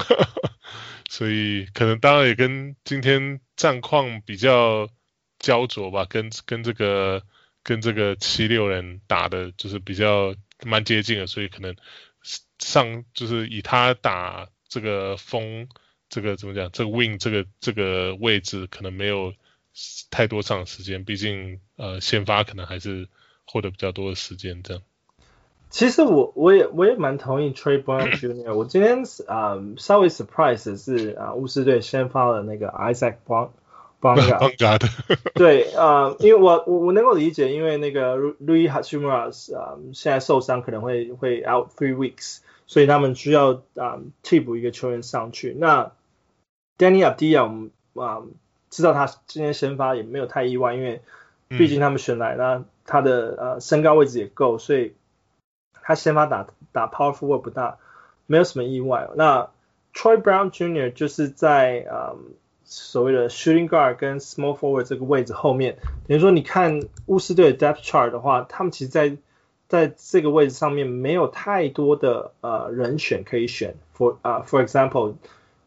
[1.09, 4.89] 所以可能当然也跟今天战况比较。
[5.39, 7.21] 焦灼吧，跟跟这个
[7.63, 11.75] 跟这个七六人打的就是比较蛮接近的，所以可能
[12.59, 15.67] 上就是以他打这个风，
[16.09, 19.33] 这个怎么讲，这个 wing 这个这个位置可能没有
[20.09, 23.07] 太多场时间，毕竟呃先发可能还是
[23.45, 24.83] 获得比较多的时间这样。
[25.69, 28.53] 其实我我也我也蛮同意 Trey Brown Jr.
[28.53, 33.49] 我今天啊、呃、稍微 surprise 是啊、呃、巫师队先发了那个 Isaac Brown。
[33.99, 34.15] 邦
[34.57, 34.87] 加的，
[35.33, 45.55] 对啊、呃，因为我我我能够理解，因为那个 Rui Hachimura 啊现在受伤可能会会 out three weeks，所以他们需要啊、呃、替补一个球员上去。
[45.57, 45.91] 那
[46.77, 48.21] Deni Avdija 啊
[48.69, 51.01] 知道他今天先发也没有太意外，因为
[51.47, 54.93] 毕竟他们选来，那他的呃身高位置也够，所以
[55.81, 57.77] 他先发打打 power forward 不大，
[58.27, 59.09] 没有什么意外。
[59.15, 59.49] 那
[59.95, 60.93] Troy Brown Jr.
[60.93, 62.13] 就是在啊。
[62.65, 69.17] 呃所谓的 shooting guard 跟 small forward 这个位置后面，等于说你看巫师队的 depth chart 的话，他们其实在
[69.67, 73.75] 在这个位置上面没有太多的呃人选可以选。
[73.95, 75.13] For 啊、uh, for example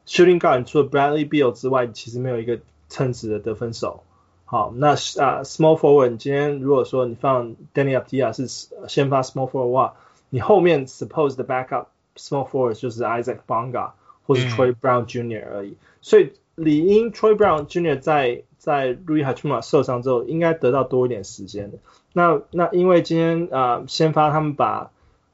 [0.06, 2.58] shooting guard 除了 Bradley Beal 之外，其实没有一个
[2.88, 4.02] 称职的得分手。
[4.44, 9.94] 好，那啊、uh, small forward 今天如果说你放 Danny Avdija 是先发 small forward 的话，
[10.30, 13.92] 你后面 suppose 的 backup small forward 就是 Isaac Bonga
[14.26, 15.44] 或是 Troy Brown Jr.
[15.54, 16.32] 而已，所以。
[16.58, 18.00] 理应 Troy Brown Jr.
[18.00, 21.78] 在在 Rui Hachimura 受伤之后，应该得到多一点时间的。
[22.12, 24.90] 那那因为今天啊、呃，先发他们把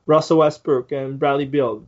[0.07, 1.81] Russell Westbrook 跟 Bradley Beal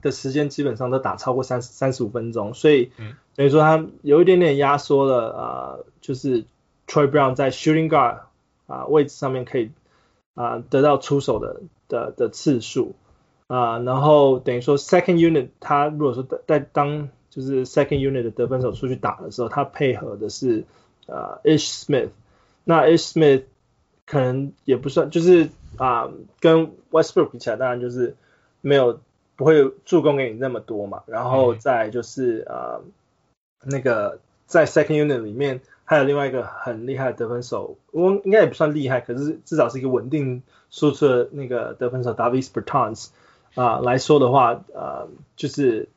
[0.00, 2.92] 的时间基本上都打超过三十三十五分钟，所以
[3.34, 5.44] 等于说他有一点点压缩了啊、
[5.78, 6.44] 呃，就是
[6.86, 8.18] Troy Brown 在 Shooting Guard
[8.66, 9.70] 啊、呃、位置上面可以
[10.34, 12.94] 啊、呃、得到出手的的的次数
[13.48, 20.64] 啊、呃，然后等于说 Second Unit 他如果说在在当就是 second unit 的得分手出去打的时候，他配合的是
[21.06, 22.10] 呃 Ish Smith，
[22.62, 23.44] 那 Ish Smith
[24.04, 28.16] 可能也不算，就是啊、呃、跟 Westbrook 比起来，当然就是
[28.60, 29.00] 没有
[29.34, 31.04] 不会助攻给你那么多嘛。
[31.06, 32.82] 然后再就是呃
[33.64, 43.08] 那个在 second unit 里面还有另外一个很厉害的得分手，我应该也不算厉害，可是至少是一个稳定输出的那个得分手 Davis Bertans
[43.54, 45.88] 啊、呃、来说的话，呃就是。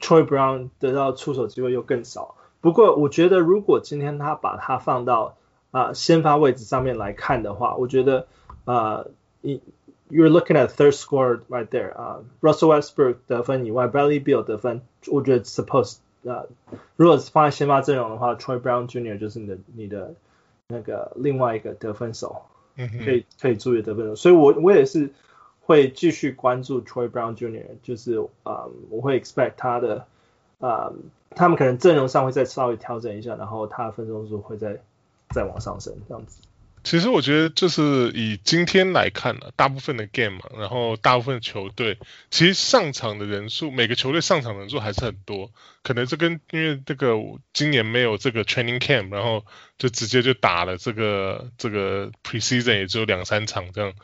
[0.00, 2.36] Troy Brown 得到出手机会又更少。
[2.60, 5.36] 不过我觉得，如果今天他把他放到
[5.70, 8.26] 啊、呃、先发位置上面来看的话，我觉得
[8.64, 9.04] 啊，
[9.40, 9.60] 你、
[10.08, 16.46] 呃、you're looking at third scorer right there 啊、呃、，Russell Westbrook 得分以外，Bradley Beal 得分，我觉得 suppose 呃，
[16.96, 19.18] 如果是放在先发阵容的话，Troy Brown Jr.
[19.18, 20.14] 就是你的你的
[20.68, 22.42] 那个另外一个得分手，
[23.04, 24.16] 可以可以注意得分手。
[24.16, 25.12] 所以我我也是
[25.66, 30.06] 会继续关注 Troy Brown Jr.，就是啊、我会 expect 他的
[30.60, 30.92] 啊、
[31.30, 34.80] 他们可能阵容上会再稍微调整一下，然后他的分钟数会再
[35.30, 36.40] 再往上升这样子。
[36.84, 41.98] 其实我觉得，就是以今天来看呢，大部分的 game 嘛，然后大部分球队，
[42.30, 45.50] 其实上场的人数，每个球队上场人数还是很多。
[45.82, 47.14] 可能这跟因为这个
[47.54, 49.46] 今年没有这个 training camp，然后
[49.78, 53.94] 就直接就打了这个这个 preseason 也只有两三场这样，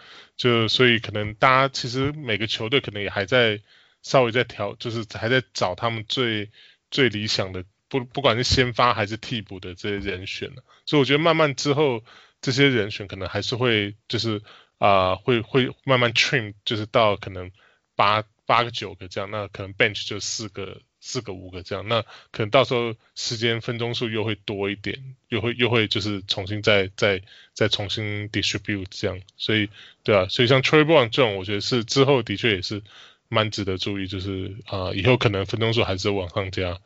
[0.40, 3.60] 就所以可能大家其实每个球队可能也还在
[4.00, 6.50] 稍微在调，就是还在找他们最
[6.90, 10.50] 最理想的，不不管是先发还是替补的这些人选。
[10.86, 12.02] 所以我觉得慢慢之后。
[12.42, 14.40] 这些人选可能还是会就是
[14.78, 17.50] 啊、会会慢慢 trim，就是到可能
[17.94, 27.22] 八八个九个这样，那可能 bench 就四个四个五个这样，那可能到时候时间分钟数又会多一点，又会又会就是重新再再
[27.54, 29.68] 再重新 distribute 这样，所以
[30.02, 32.82] 对啊，所以像 Troy Brown 这种，我觉得是之后的确也是
[33.28, 36.78] 蛮值得注意，就是啊、以后可能分钟数还是往上加。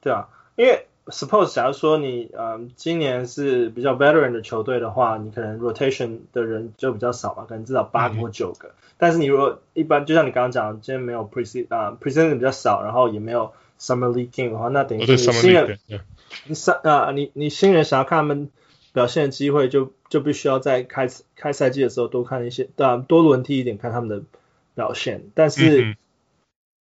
[0.00, 0.86] 对啊，因为。
[1.10, 8.68] Suppose 假如说你嗯今年是比较 veteran 的球队的话，你可能 rotation 的人就比较少嘛，可能至少八个或九个。
[8.68, 15.78] 嗯、但是你如果一般就像你刚刚讲，今天没有 preseason 啊 preseason 比较少，然后也没有 summer league game 的话，那等于是你新人，
[16.46, 18.50] 你上啊你你新人想要看他们
[18.92, 24.22] 表现的机会就，就就必须要在开开赛季的时候多看一些，对啊，多轮替一点看他们的
[24.74, 25.30] 表现。
[25.34, 25.96] 但是、嗯、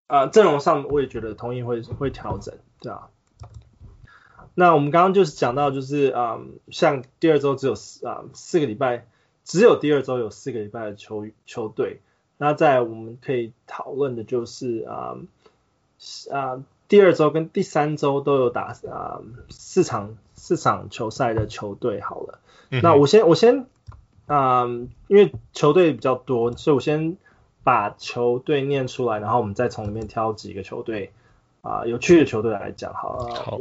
[0.08, 3.08] 啊阵容上我也觉得同意会会调整，对啊。
[4.58, 9.06] 那我们刚刚就是讲到，就是啊、嗯，像第二周只有四啊四个礼拜，
[9.44, 12.00] 只有第二周有四个礼拜的球球队。
[12.38, 15.18] 那在我们可以讨论的就是啊
[16.32, 22.00] 啊第二周跟第三周都有打啊四场四场球赛的球队。
[22.00, 22.38] 好了，
[22.70, 23.66] 嗯、那我先我先
[24.26, 24.64] 啊，
[25.08, 27.18] 因为球队比较多，所以我先
[27.62, 31.12] 把球队念出来，然后我们再从里面挑几个球队
[31.60, 32.94] 啊有趣的球队来讲。
[32.94, 33.60] 好了，好。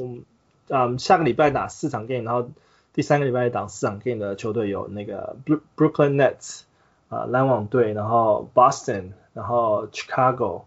[0.68, 2.49] 嗯，下个礼拜打四场 game，然后
[2.91, 5.36] 第三个礼拜打四场 game 的球队有那个
[5.78, 6.61] Brooklyn Nets
[7.09, 10.63] 啊篮网队，然后 Boston，然后 Chicago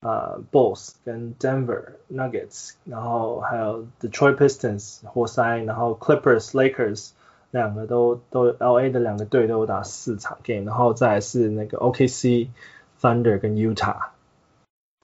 [0.00, 7.10] 啊 Bulls 跟 Denver Nuggets，然后还有 Detroit Pistons 活塞，然后 Clippers Lakers
[7.50, 12.48] 两个都都 LA 的两个队都有打四场 game，然后再是那个 OKC
[13.02, 14.08] Thunder 跟 Utah。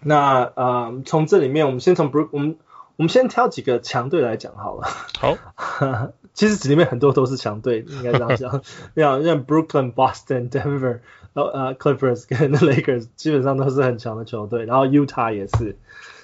[0.00, 2.56] 那嗯，从这里面我们先从 Brook 我们。
[2.96, 4.86] 我们先挑几个强队来讲好了。
[5.18, 5.36] 好，
[6.34, 8.62] 其实里面很多都是强队，应该这样讲。
[8.94, 11.00] 像像 Brooklyn、Boston、Denver，
[11.32, 15.78] 然后呃 Clippers 跟 Lakers 基本上都是很强的球队，然后 Utah 也是。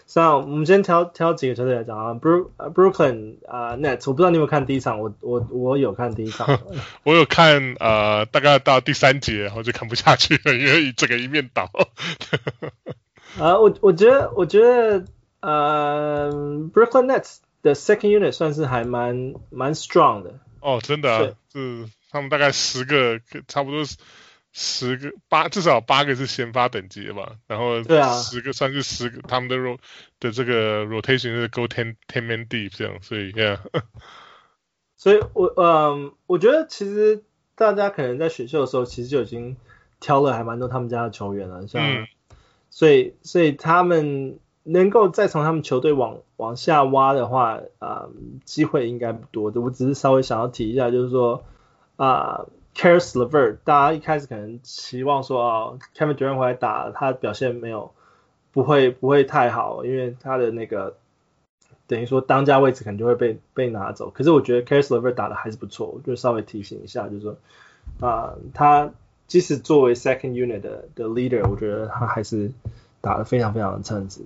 [0.06, 6.58] 像我们先挑挑几个球队来讲啊，Brook Brooklyn 啊 Nets，我不知道你有没有看第一场，我我我有看第一场。
[7.02, 11.70] 我有看呃，大概到第三节，然后就看不下去了，因为整个一面倒。
[13.38, 15.04] 啊，我我觉得我觉得。
[15.40, 20.40] 呃、uh,，Brooklyn Nets 的 second unit 算是还蛮蛮 strong 的。
[20.60, 23.84] 哦，真的、啊，是，他们大概十个，差不多
[24.52, 27.36] 十个八，至少八个是先发等级的吧。
[27.46, 29.78] 然后对啊，十个算是十个，他们的 ro
[30.18, 33.58] 的这个 rotation 是 go ten ten man deep 这样，所以 yeah。
[34.96, 37.22] 所以我嗯，我觉得其实
[37.54, 39.56] 大家可能在选秀的时候，其实就已经
[40.00, 42.08] 挑了还蛮多他们家的球员了，像，嗯、
[42.70, 44.40] 所以所以他们。
[44.70, 48.10] 能够再从他们球队往往下挖的话，啊、呃，
[48.44, 49.62] 机会应该不多的。
[49.62, 51.42] 我只是稍微想要提一下，就是说，
[51.96, 57.92] 啊、呃、Caris LeVert，大家一开始可能期望说，哦，Kevin Durant 回来打，他表现没有，
[58.52, 60.96] 不会不会太好，因为他的那个
[61.86, 64.10] 等于说当家位置可能就会被被拿走。
[64.10, 67.36] 可是我觉得 Caris LeVert 打的还是不错，就稍微提醒一下，就是说，
[68.00, 68.90] 啊、他
[69.26, 72.50] 即使作为 Second Unit 的的 Leader，我觉得他还是
[73.00, 74.20] 打的非常非常的称职。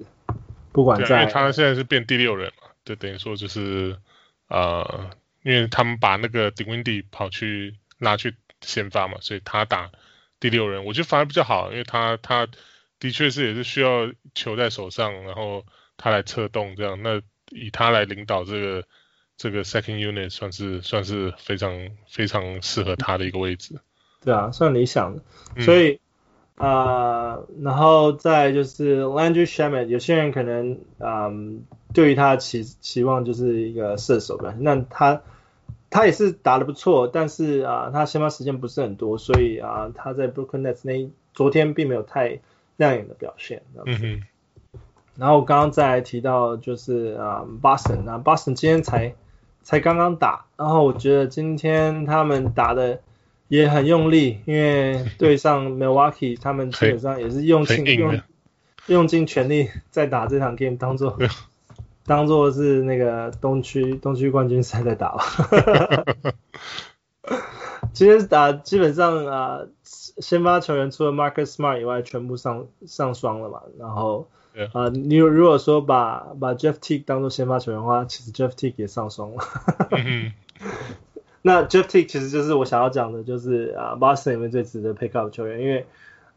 [0.73, 3.97] 不管在，因为他现在是变第六人嘛，就等于说就是，
[4.49, 5.11] 呃，
[5.43, 9.91] 因为他们把那个 Dinwiddie 跑去拉去先发嘛，所以他打
[10.41, 12.49] 第六人，我觉得反而比较好，因为他他
[12.99, 15.65] 的确是也是需要球在手上，然后
[15.97, 17.21] 他来策动这样，那
[17.51, 18.85] 以他来领导这个
[19.37, 23.81] 这个 second unit 算是算是非常非常适合他的一个位置。
[24.25, 26.01] 对啊，算理想的，所以。
[26.63, 34.55] 嗯啊，uh, 然后再就是 Landry Shamet，有些人可能嗯，对于他期期望就是一个射手吧。
[34.59, 35.23] 那他
[35.91, 42.39] 他也是打的不错，但是啊，uh, 他先发时间不是很多，所以啊，uh, 他在 Brooklyn Nets 那昨天并没有太
[42.77, 43.63] 亮眼的表现。
[43.85, 44.23] 嗯哼。
[45.17, 49.15] 然后我刚刚再提到就是啊，Boston，那 Boston 今天才
[49.63, 53.01] 才刚刚打，然后我觉得今天他们打的
[53.53, 58.19] 也很用力，因为对上 Milwaukee， 他们基本上也是用尽用
[58.87, 61.19] 用尽全力在打这场 game，当做
[62.07, 65.23] 当做是那个东区东区冠军赛在打吧。
[67.93, 74.29] 今天打基本上啊，先发球员除了 Marcus Smart 以外，全部上上双了嘛，然后。
[74.75, 79.43] 啊你如果说把把 Jeff Teague 当做先发球员的话，其实 Jeff Teague 也上双了。
[81.43, 85.87] 那 Jeff Teague 其实就是我想要讲的，就是啊，Boston 里面最值得 pick up 的球员，因为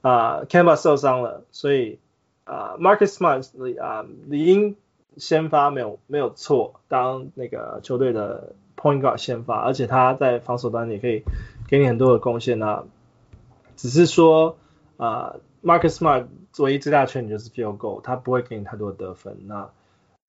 [0.02, 2.00] 啊，Kemba 受伤了，所以
[2.44, 4.76] 啊，Marcus Smart 啊理应
[5.18, 11.24] 先发没有没有错，当那个球队的 point guard 先发，而且他在防守端也可以
[11.68, 12.84] 给你很多的贡献啊。
[13.76, 14.58] 只是说
[14.98, 16.26] 啊，Marcus Smart。
[16.58, 19.40] 唯一最大的缺点就是 field goal，他不会给你太多得分。
[19.46, 19.70] 那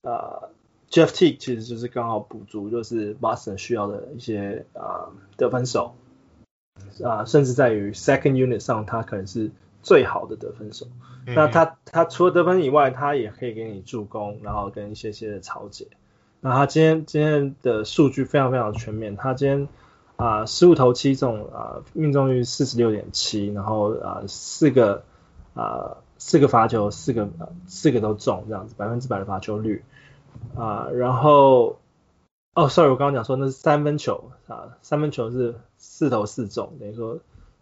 [0.03, 0.43] 啊
[0.91, 5.95] ，Jeff Teague 其实就是刚好补足，就是 Boston 需要的一些啊、呃、得分手
[7.03, 9.51] 啊、呃，甚至在于 second unit 上，他可能是
[9.83, 10.87] 最好的得分手。
[11.27, 15.87] 嗯、那他他除了得分以外，他也可以给你助攻，然后跟一些些的抄截。
[16.41, 19.69] 那他今天今天的数据非常非常全面，他今天
[20.17, 25.05] 啊十五投七中啊，命中率四十六点七，然后啊四个
[25.55, 25.99] 啊。
[26.19, 27.29] 四个罚球，四个
[27.67, 29.85] 四个都中，这样子百分之百的罚球率
[30.55, 30.89] 啊。
[30.93, 31.79] 然后，
[32.55, 37.19] 哦，sorry，我刚刚讲说那是三分球啊，三分球是四投四中，等于说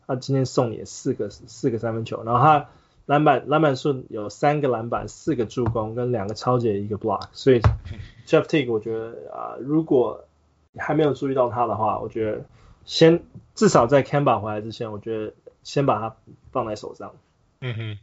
[0.06, 2.22] 他今天送你四个四个三分球。
[2.24, 2.68] 然后他
[3.06, 7.28] 篮板篮板数有三个篮板，四个助攻跟两个超级一个 block。
[7.32, 7.60] 所以
[8.26, 10.24] Jeff Teague 我觉得啊，如果
[10.72, 12.44] 你还没有注意到他的话，我觉得
[12.84, 13.22] 先
[13.54, 16.16] 至少在 Camba 回来之前，我觉得先把他
[16.52, 17.14] 放在手上。
[17.60, 17.98] 嗯哼。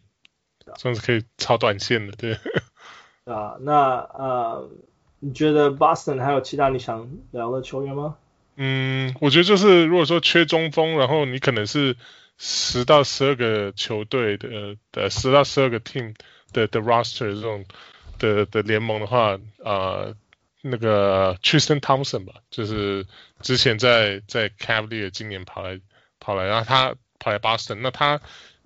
[0.78, 2.38] 算是可以超短线的，对。
[3.26, 4.70] 啊，那呃，
[5.20, 8.18] 你觉得 Boston 还有其他你想聊的球员吗？
[8.56, 11.96] 嗯，我觉得就是如果说缺中锋，然后你可能是
[12.38, 16.16] 十到十二个球队的的十到十二个 team
[16.52, 17.66] 的的 roster 这种
[18.20, 20.16] 的的联盟的话，啊、呃，
[20.62, 23.06] 那个 Tristan Thompson 吧，就是
[23.42, 25.80] 之前在在 Cavalier 今年跑来
[26.20, 28.20] 跑来，然后他跑来 Boston，那他。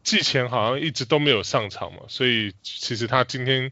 [0.05, 3.71] 季前好像一直都没有上场嘛，所以其实他今天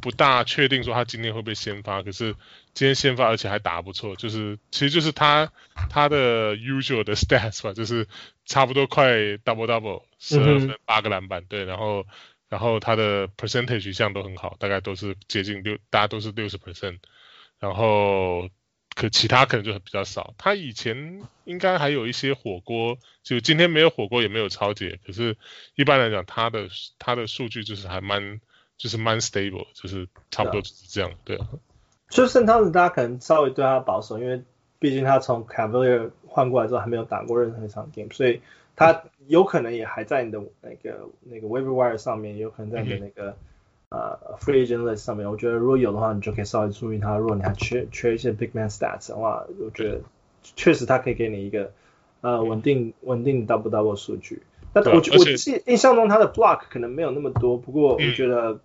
[0.00, 2.34] 不大确定说他今天会不会先发，可是
[2.74, 5.52] 今天先发而且还打得不错，就是其实就是他
[5.90, 8.06] 他的 usual 的 stats 吧，就是
[8.46, 12.06] 差不多快 double double 十二分八个篮板，对，然后
[12.48, 16.98] 然后他的 percentage 一向都很好，大概都是接近六，大家都是六十 percent，
[17.58, 18.48] 然后。
[18.94, 20.34] 可其他可能就比较少。
[20.38, 24.98] 他以前应该还有一些火锅，就今天没有火锅也没有超解。
[25.06, 25.36] 可是，
[25.76, 26.68] 一般来讲，他的
[26.98, 28.40] 他的数据就是还蛮
[28.78, 31.10] 就是蛮 stable，就是差不多就是这样。
[31.24, 31.46] 对啊。
[32.08, 34.42] 就圣汤子，大家可能稍微对他保守，因为
[34.78, 38.40] 毕竟他从 Cavalier 换过来之后还没有打过任何一场 game，所以
[38.76, 43.30] 他有可能也还在你的那个那个 waiver wire 上面，有可能在你的那个。
[43.30, 43.34] 嗯
[43.90, 47.16] 呃、uh,，free agent list 上面，我觉得如果有的话，你就可以稍微注意他。
[47.16, 50.02] 如果你还缺缺一些 big man stats 的话，我觉得
[50.42, 51.72] 确实他可以给你一个
[52.20, 54.42] 呃稳定稳定 double double 数据。
[54.74, 58.60] 但我觉我记印象中他的 block 可能没有那么多，不过我觉得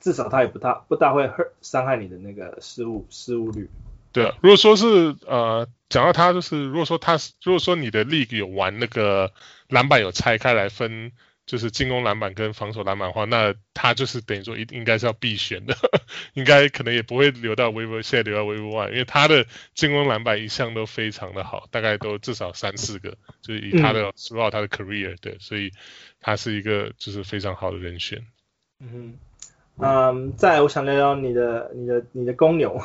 [0.00, 1.30] 至少他也不大不大会
[1.60, 3.70] 伤害你的那个失误失误率。
[4.12, 9.32] 对啊，如果说是呃讲到他就是如果说他如果说你的 league 有玩那个
[9.68, 11.12] 篮板有拆开来分。
[11.46, 15.74] 就是进攻篮板跟防守篮板的话，那他就是等于说一应该是要必选的，
[16.34, 19.44] 应该可能也不会留到 waiver，现在留到 waiver one，因为他的
[19.74, 25.72] 进攻篮板一向都非常的好，大概都至少三四个，就是以他的 throughout、嗯、他的 career，对，所以
[26.20, 28.24] 他是一个就是非常好的人选。
[28.78, 29.18] 嗯
[29.82, 32.80] 嗯，再我想聊聊你的你的你的公牛，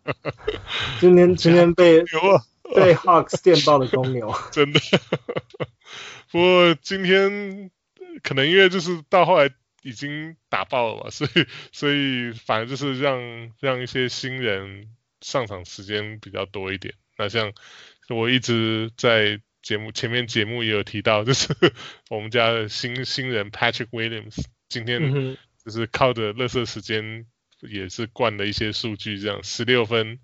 [1.00, 2.02] 今天今天被
[2.74, 4.80] 被 Hawks 电爆的公牛， 真的。
[6.30, 7.70] 不过今天
[8.22, 9.50] 可能因为就是到后来
[9.82, 14.88] 已经打爆了嘛，所以所以反而就是让让一些新人
[15.20, 16.94] 上场时间比较多一点。
[17.18, 17.52] 那像
[18.08, 21.54] 我一直在节目前面节目也有提到，就是
[22.10, 27.26] 我们家的新新人 Patrick Williams 今天就是靠着垃圾时间
[27.60, 30.18] 也是灌了一些数据，这样十六分，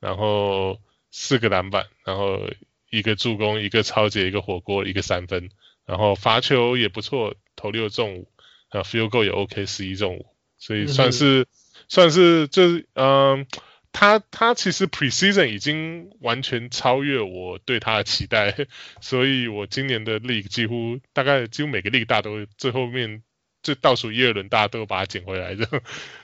[0.00, 0.80] 然后
[1.10, 2.48] 四个篮板，然后。
[2.88, 5.50] 一个助攻，一个抄截，一个火锅，一个三分，
[5.84, 8.30] 然后罚球也不错，投六中五，
[8.68, 10.26] 啊，field goal 也 OK，十一中五，
[10.56, 11.46] 所以算是、嗯、
[11.88, 13.46] 算是就是嗯，
[13.90, 18.54] 他他其实 preseason 已经完全超越我对他的期待，
[19.02, 23.24] 所以我今年的 league 几乎大概几乎每个 league 大都最后面
[23.66, 25.66] 这倒数一二轮大家都把他捡回来的，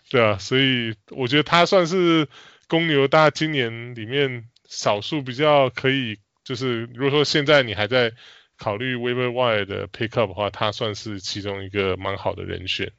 [0.09, 2.29] 对啊，所以我觉得他算是
[2.69, 8.13] 公牛大家今年里面少数比较可以，就是如果说现在你还在
[8.57, 12.93] 考虑 waiver wire 的 pick up 的话，他算是其中一个蛮好的人选。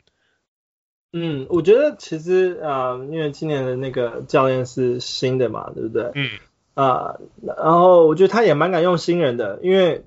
[1.14, 6.12] 嗯，我觉得其实啊、呃，因为今年的那个教练是新的嘛，对不对？
[6.16, 6.30] 嗯。
[6.74, 7.22] 啊、呃，
[7.56, 10.04] 然后我觉得他也蛮敢用新人的，因为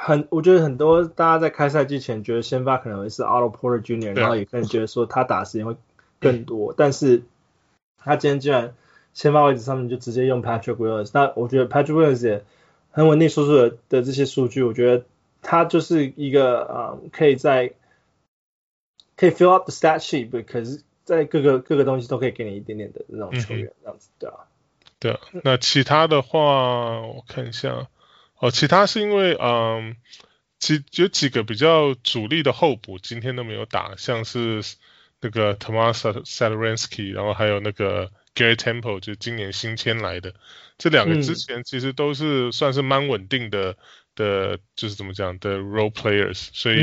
[0.00, 5.76] 很，我觉得很多大家在开赛季前觉得先发可能会是 Otto Porter Jr.，然后也可能觉得说他打时间会
[6.20, 7.24] 更多，但是
[7.98, 8.74] 他今天居然
[9.12, 12.44] 先发位置上面就直接用 Patrick Williams，那我觉得 Patrick Williams 也
[12.92, 15.04] 很稳定输出的的这些数据，我觉得
[15.42, 17.72] 他就是一个啊、呃，可以在
[19.16, 24.36] 可以 fill up the stat sheet，可是在各个各个东西都可以给你一点点的那种球员，这样子对啊。
[25.00, 27.88] 对，那其他的话我看一下，
[28.38, 29.96] 哦，其他是因为嗯，
[30.58, 34.62] 几有几个比较主力的候补今天都没有打，像是
[35.20, 40.34] 那个 Tomas Sadaransky，然后还有那个 Garrett Temple，就今年新签来的，
[40.78, 43.76] 这两个之前其实都是算是蛮稳定的。
[44.18, 46.78] 的，就是怎么讲的 role players，所以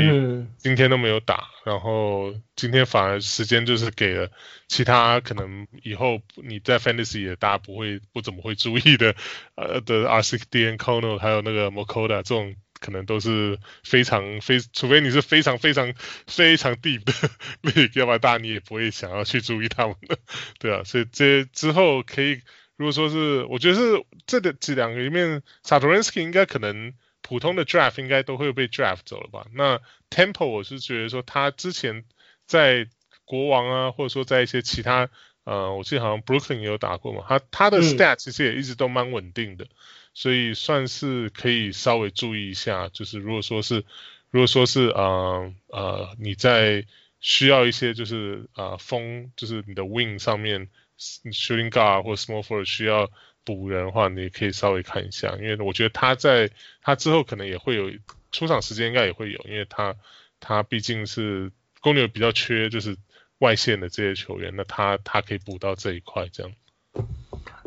[0.56, 1.34] 今天都没有打，
[1.66, 4.30] 嗯、然后今天反而时间就是给了
[4.68, 9.14] 其他可能以后你在 fantasy 也大家不会不怎么会注意的，
[9.54, 15.92] 呃的 R C D N Cono 还有那个 Mokoda 这种可能都是非常非，除非你是非常非常
[16.26, 17.12] 非常 deep 的
[17.70, 20.18] league，要不然大家你也不会想要去注意他们的，
[20.58, 22.40] 对啊，所以这之后可以
[22.76, 26.94] 如果说是，我觉得是这个这两个里面 Satoransky 应该可能。
[27.28, 29.48] 普通的 draft 应该都会被 draft 走了吧？
[29.52, 32.04] 那 Temple 我是觉得说他之前
[32.46, 32.86] 在
[33.24, 35.08] 国王啊，或者说在一些其他
[35.42, 39.68] 呃，我记得好像 Brooklyn 也有打过嘛，他他的 stats 其实也一直都蛮稳定的，嗯，
[40.14, 42.88] 所以算是可以稍微注意一下。
[42.90, 43.84] 就是如果说是
[44.30, 46.86] 如果说是呃呃你在
[47.18, 53.10] 需要一些就是呃风，就是你的 wing 上面 shooting guard 或 small forward 需要。
[53.46, 56.50] 补人的话，你可以稍微看一下，因为我觉得他在
[56.82, 57.90] 他之后可能也会有
[58.32, 59.94] 出场时间，应该也会有，因为他
[60.40, 62.96] 他毕竟是公牛比较缺就是
[63.38, 66.52] 外线的这些球员，那他他可以补到这一块这样。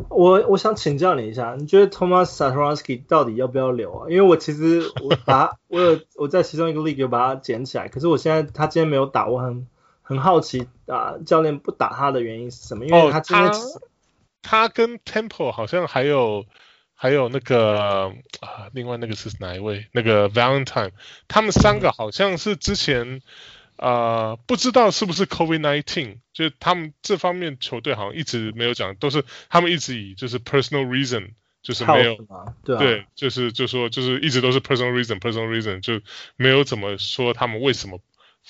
[0.10, 4.10] 我我想请教你一下，你觉得 Thomas Satoransky 到底要不要留啊？
[4.10, 9.66] 因为我其实我把他 我有我在其中一个 league 有把他捡起来，可是我现在他今天没有打，我很
[10.02, 12.86] 很好奇啊，教练不打他的原因是什么？
[12.86, 13.48] 因为他今天。
[13.48, 13.82] 哦
[14.42, 16.46] 他跟 Temple 好像还有
[16.94, 19.88] 还有那个啊，另外那个是哪一位？
[19.92, 20.92] 那个 Valentine，
[21.28, 23.22] 他们三个好像是之前
[23.78, 31.32] 啊、呃，不知道是不是 COVID nineteen，就是他们这方面球队好像一直没有讲，都是他们一直以就是 personal reason，
[31.62, 32.16] 就是没有
[32.64, 36.02] 对、啊、对，就是就说就是一直都是 personal reason，personal reason 就
[36.36, 38.02] 没有怎么说他们为什么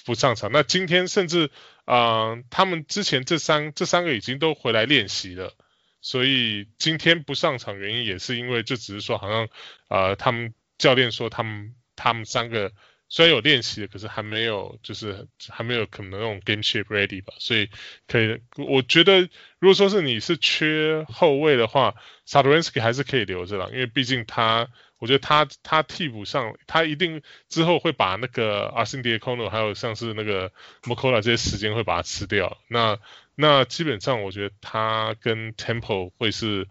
[0.05, 0.51] 不上场。
[0.51, 1.51] 那今天甚至
[1.85, 5.53] 啊、呃，他们之前这三这三个已经都回来练习了。
[6.01, 9.47] 所以今天不上场原因也是因为，就只是说好像，
[9.87, 12.71] 呃，他们教练说他们他们三个
[13.09, 17.33] 虽然有练习，可是还没有就是还没有可能那种 game shape ready 吧。
[17.39, 17.69] 所以
[18.07, 19.21] 可以，我觉得
[19.59, 21.95] 如果说是你是缺后卫的话
[22.27, 24.69] ，Satoransky 还是可以留着了，因为毕竟他，
[24.99, 30.51] 我觉得他他替补上，他一定之后会把那个 Arcidiacono 还有像是那个
[30.83, 32.57] Mokola 这些时间会把它吃掉。
[32.67, 32.99] 那
[33.41, 36.67] 那基本上，我觉得他跟 Temple 会是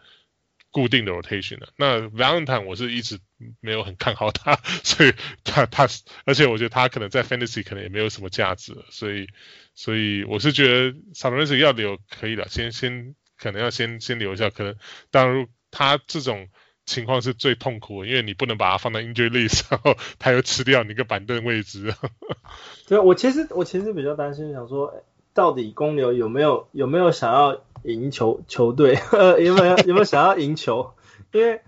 [0.70, 1.70] 固定的 rotation 的。
[1.76, 3.20] 那 Valentine 我是一直
[3.60, 4.54] 没有很看好他，
[4.84, 5.14] 所以
[5.44, 5.88] 他他，
[6.26, 9.28] 而且我觉得他可能在 Fantasy 可能也没有什么价值，所以
[9.74, 14.50] 所以我是觉得 Satoransky 要留可以了，先先可能要先先留下。
[14.50, 14.76] 可能
[15.10, 16.50] 当然他这种
[16.84, 21.94] 情况是最痛苦的，因为你不能把他放在 injury list，然后他又吃掉你个板凳位置。
[22.86, 24.92] 对，我其实我其实比较担心，想说。
[25.38, 28.98] 到底公牛有没有有没有想要赢球球队？
[29.38, 30.90] 有没有有没有想要赢球？
[31.30, 31.60] 因为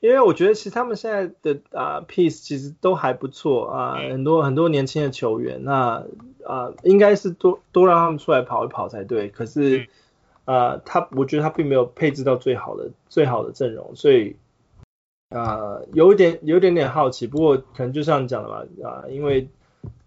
[0.00, 6.04] 因为我觉得其实他们现在的啊、uh, piece 其实都还不错啊，uh, 很多很多年轻的球员，那
[6.44, 9.30] 啊、uh, 应该是多多让他们出来跑一跑才对。
[9.30, 9.88] 可是
[10.44, 14.36] 啊，uh, 他我觉得他并没有配置到最好的最好的阵容，所以
[15.30, 17.26] 啊、uh, 有一点有一点点好奇。
[17.26, 19.48] 不过可能就像你讲的吧啊，uh, 因为。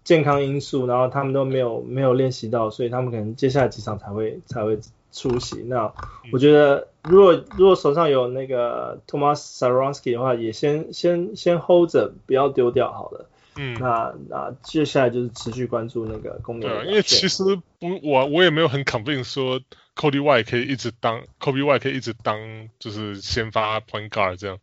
[0.04, 4.78] 健康因素，然后他们都没有没有练习到，所以他们可能接下来几场才会才会
[5.12, 5.58] 出席。
[5.58, 5.92] 那
[6.32, 13.26] 我觉得，如果如果手上有那个 Tomas Satoransky 的话，也先先先 hold 着，不要丢掉好了。
[13.56, 16.68] 嗯，那那接下来就是持续关注那个公牛。
[16.68, 17.42] 对，因为其实
[17.78, 19.60] 不，我我也没有很 convince 说
[19.96, 22.38] Coby White 可以一直当 Coby White 可以一直当
[22.78, 24.58] 就是先发 point guard 这样。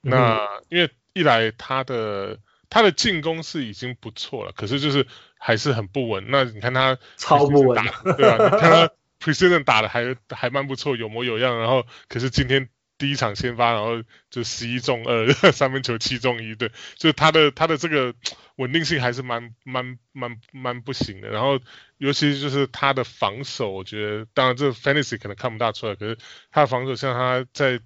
[0.00, 2.38] 那、嗯、因为一来他的
[2.70, 5.06] 他的进攻是已经不错了，可是就是
[5.38, 6.26] 还是很不稳。
[6.28, 7.84] 那你看他超不稳，
[8.16, 8.44] 对吧？
[8.44, 8.90] 你看他
[9.20, 11.58] Preseason 打的还还蛮不错，有模有样。
[11.58, 18.14] 然后可是今天第一场先发，然后就十一中二， 三分球七中一，对，就他的他的这个
[18.56, 21.28] 稳定性还是蛮蛮蛮蛮不行的。
[21.28, 21.58] 然后
[21.96, 26.18] 尤其就是他的防守，我觉得当然这 Fantasy 可能看不大出来，可是
[26.50, 27.80] 他的防守像他在。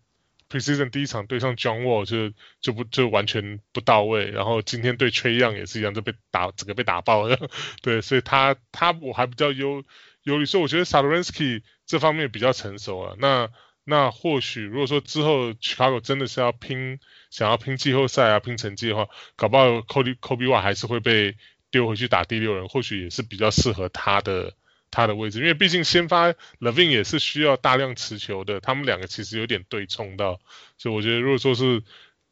[0.52, 7.48] Preseason 第一场对上 John Wall 就就不就完全不到位，然后今天对崔样也是一样，就被打整个被打爆了。
[7.80, 9.82] 对，所以他他我还比较忧
[10.24, 13.14] 忧虑，所以我觉得 Satoransky 这方面比较成熟啊。
[13.18, 13.48] 那
[13.84, 17.00] 那或许如果说之后 Chicago 真的是要拼
[17.30, 21.36] 想要拼季后赛啊拼成绩的话，搞不好 Kobe Kobe Y 还是会被
[21.70, 24.54] 丢回去打第六人，或许也是比较适合他的。
[24.92, 30.38] 他的位置，因为毕竟先发 Levine 也是需要大量持球的，他们两个其实有点对冲到，
[30.78, 31.82] 所以我觉得如果说是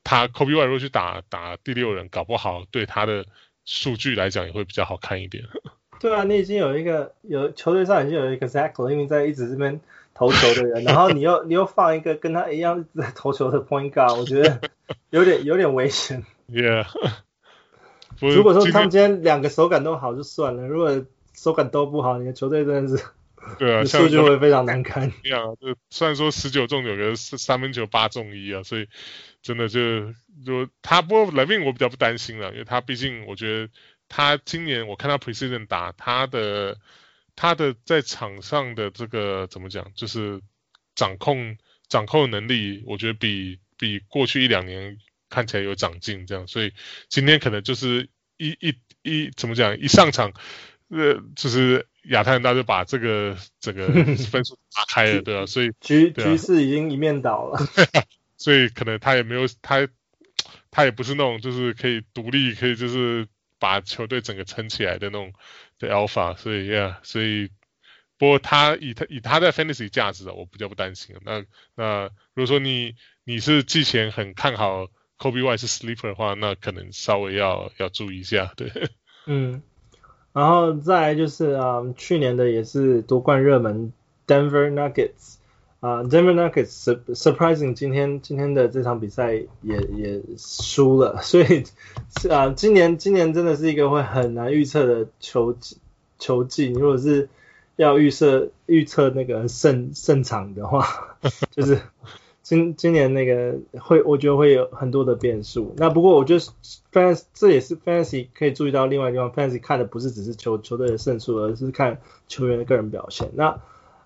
[0.04, 3.26] 他 Coby White 如果去打打第六人，搞不好对他的
[3.64, 5.44] 数据来讲也会比较好看一点。
[5.98, 9.80] 对啊，你已经有一个有球队上已经有一个 Zach LaVine 在一直这边
[10.14, 14.60] 投球的人，然后你又 你又放一个跟他一样在投球的 Point Guard，我觉得
[15.10, 16.24] 有点有点危险。
[16.50, 16.86] Yeah，
[18.18, 21.04] 如果说他们今天两个手感都好就算了，如果
[21.42, 23.04] 手感都不好，你的球队真的是，
[23.58, 25.10] 对啊， 数据会非常难看。
[25.24, 28.86] 一样，就虽然说十九中九，个三分球八中一啊，所以
[29.40, 30.12] 真的就
[30.44, 33.72] 就他不过 LaVine 我比较不担心了，因为他毕竟我觉得
[34.06, 36.76] 他今年我看他 Preseason 打他的
[37.36, 40.42] 他的在场上的这个怎么讲，就是
[40.94, 41.56] 掌控
[41.88, 44.98] 掌控能力，我觉得比比过去一两年
[45.30, 46.74] 看起来有长进这样，所以
[47.08, 50.34] 今天可能就是一一一怎么讲，一上场。
[50.90, 53.86] 呃，就是亚特兰大就把这个整个
[54.30, 55.46] 分数打开了，对吧、啊？
[55.46, 57.58] 所以局局势已经一面倒了，
[58.36, 59.86] 所以可能他也没有他，
[60.70, 63.28] 他也不是那种就是可以独立，可以就是
[63.60, 65.32] 把球队整个撑起来的那种
[65.78, 67.50] 的 alpha，所以呀，yeah, 所以
[68.18, 71.14] 不过他以他以他在 fantasy 价值的，我比较不担心。
[71.24, 71.44] 那
[71.76, 74.88] 那如果说你你是之前很看好
[75.18, 78.72] Coby White 是 sleeper 的话，那可能稍微要要注意一下，对，
[79.26, 79.62] 嗯。
[80.32, 83.92] 然后再就是啊、去年的也是夺冠热门
[84.26, 85.34] Denver Nuggets
[85.80, 91.64] 啊，Denver Nuggets surprising 今天今天的这场比赛也也输了， 所以
[92.18, 95.56] 是啊，今年今年真的是一个会很难预测的球
[96.18, 96.68] 球季。
[96.68, 97.28] 你如果是
[97.76, 100.86] 要预测预测那个胜胜场的话，
[101.50, 101.80] 就是。
[102.50, 105.72] 今今年那个会，我觉得会有很多的变数。
[105.76, 106.40] 那不过我觉得
[106.92, 113.30] fans 这也是 fans 可以注意到另外一个地方 fans 看的不是只是球球队的胜数，而是看球员的个人表现。
[113.34, 113.60] 那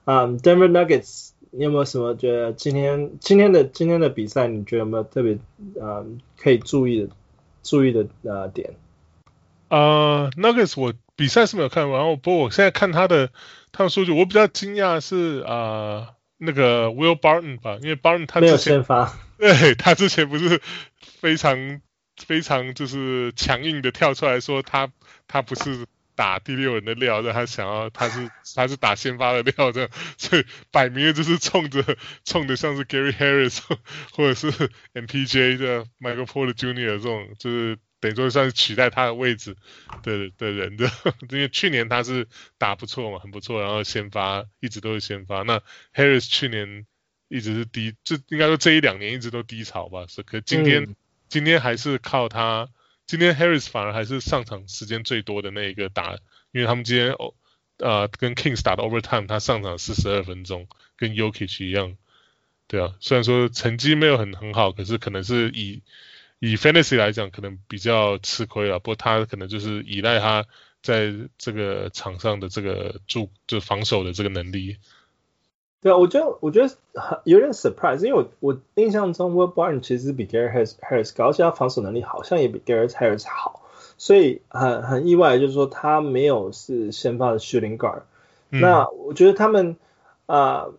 [0.04, 5.38] 啊、，Denver Nuggets，你有没有什么觉得今天今天的今天的比赛，你觉得有没有特别
[5.80, 6.04] 啊、
[6.36, 7.08] 可以注意的
[7.62, 8.74] 注意的呃点？
[9.70, 13.30] 呃、uh,，Nuggets 我比赛是没有看完，然后不过我现在看他的
[13.72, 16.10] 他的数据，我比较惊讶是啊。
[16.44, 20.60] 那个 Will Barton 吧，因为 Barton 他之前没有先发， 对，他之前不是
[21.20, 21.80] 非常
[22.16, 24.90] 非常就是强硬的跳出来说他
[25.26, 31.84] 他不是打第六人的料，让他想要他是他是打先发的料这样，所以摆明了就是冲着
[32.24, 33.60] 冲着像是 Gary Harris
[34.12, 34.50] 或者是
[34.94, 36.74] MPJ 的 Michael Porter Jr.
[36.74, 37.78] 这种就是。
[38.04, 39.56] 等于说算是取代他的位置
[40.02, 40.90] 的的人的，
[41.30, 42.28] 因为去年他是
[42.58, 45.40] 打不错嘛，很不错，然后先发一直都是先发。
[45.40, 45.62] 那
[45.94, 46.84] Harris 去年
[47.28, 50.04] 一直是低，这应该说这一两年一直都低潮吧。
[50.06, 50.96] 是，可今天、嗯、
[51.30, 52.68] 今天还是靠他，
[53.06, 56.18] 今天 Harris 反而还是上场时间最多的那一个打，
[56.52, 57.32] 因为他们今天哦
[57.78, 61.96] 呃跟 Kings 打的 Overtime，他上场四十二分钟，跟 Yokich 一样。
[62.68, 65.82] 对啊，虽然说成绩没有很很好，可是可能是以。
[66.40, 68.78] 以 fantasy 来讲，可能比较吃亏了。
[68.78, 70.44] 不过他可能就是依赖他
[70.82, 74.76] 在这个场上的这个助，就防守的这个能力。
[75.80, 83.62] 对啊，我觉得我觉得有点 surprise，因为我我印象中 Will Barton 其实比 Gary Harris Harris 高，而且他防守能力好像也比 Gary Harris 好，
[83.96, 88.02] 所以很很意外，就是说他没有是先发的 shooting guard。
[88.50, 88.60] 嗯。
[88.60, 89.76] 那我觉得他们
[90.26, 90.74] 啊、呃，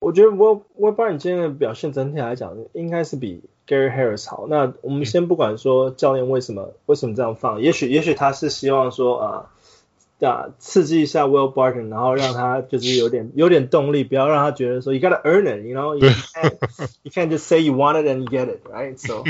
[0.00, 3.42] 我觉得 Will Will Barton 今天的表现整体来讲应该是比。
[3.66, 9.50] Gary Harris 好，那我们先不管说教练为什么为什么这样放，也许也许他是希望说啊
[10.20, 16.54] 啊刺激一下 Will Barton，然后让他就是有点有点动力，不要让他觉得说 you gotta earn it，you know you can't
[17.02, 19.24] you can't just say you want it and you get it，right？So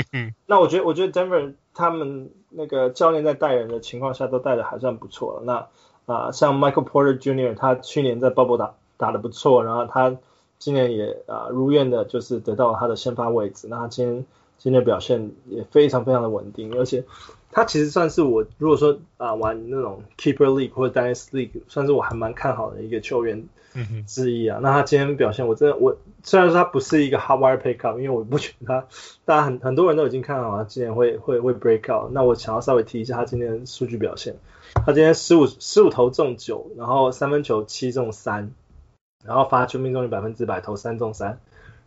[0.45, 5.41] 那我觉得我觉得 Denver 他们那个教练在带人的情况下都带的还算不错了。
[5.43, 7.55] 那啊像 Michael Porter Jr.
[7.55, 10.17] 他去年在 Bubble 打打的不错，然后他。
[10.59, 13.67] 今年也啊、呃、如愿的，就是得到了他的先发位置。
[13.69, 14.25] 那他今天
[14.57, 17.03] 今天表现也非常非常的稳定，而且
[17.51, 23.47] 他其实算是我如果说啊玩那种 Keeper League 或者 Dynasty League，算是我还蛮看好的一个球员
[24.07, 24.59] 之一啊。
[24.61, 28.87] 那他今天表现，我真的我虽然说他不是一个 Hot Wire Pickup，因为我不觉得他，
[29.25, 32.11] 大家很很多人都已经看好他今年会会会 Break Out。
[32.11, 34.35] 那我想要稍微提一下他今天的数据表现，
[34.85, 38.51] 他今天十五十五投中九，然后三分球七中三，
[39.27, 41.37] 然后罚球命中率百分之百，投三中三。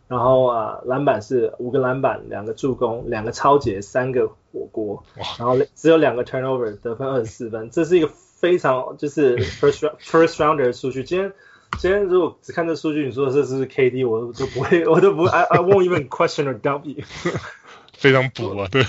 [0.07, 5.01] 然后啊，篮板是五个篮板，两个助攻，两个超截，三个火锅，
[5.39, 11.03] 然后只有两个 turnover，得分二十四分，这是一个非常就是 first first rounder 的数据。
[11.03, 11.31] 今天
[11.79, 17.03] 今天如果只看这数据，你说这是 KD，我都不会，我都不 I I won't even question or doubt you。
[17.97, 18.83] 非常补啊， 对。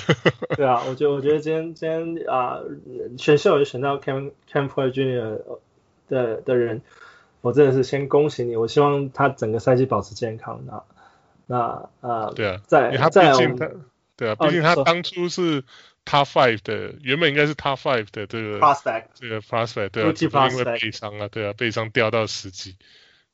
[0.57, 2.59] 对啊，我觉得我觉得今天今天啊，
[3.17, 5.39] 选秀就选到 Cam Cam Porter Jr.
[6.09, 6.83] 的的人，
[7.43, 10.85] 我真的是先恭喜你，我希望他整个赛季保持健康啊。
[11.47, 13.69] 那呃，对啊，在他毕竟他，
[14.17, 15.63] 对啊，毕竟他当初是
[16.07, 22.77] Top Five 的，原本应该是 Top Five 的这个 Prospect，这个 Prospect，对啊，因为背伤啊，对啊，背伤掉到十几、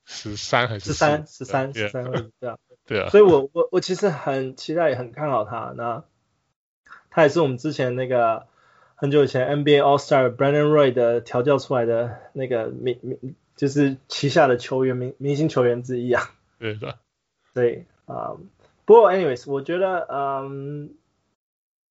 [0.04, 2.04] 十三还是十三、十三、十三
[2.40, 2.56] 对啊，
[2.86, 5.74] 对啊，所以我我我其实很期待，也很看好他。
[5.76, 6.02] 那
[7.10, 8.46] 他也是我们之前那个
[8.94, 16.98] 很久以前 NBA All Star Brandon Roy 的调教出来的那个明明就是旗下的球员明明星球员之一啊， 对的，
[17.52, 17.84] 对。
[18.06, 18.46] 啊、um，
[18.86, 20.94] 不过，anyways，我觉得，嗯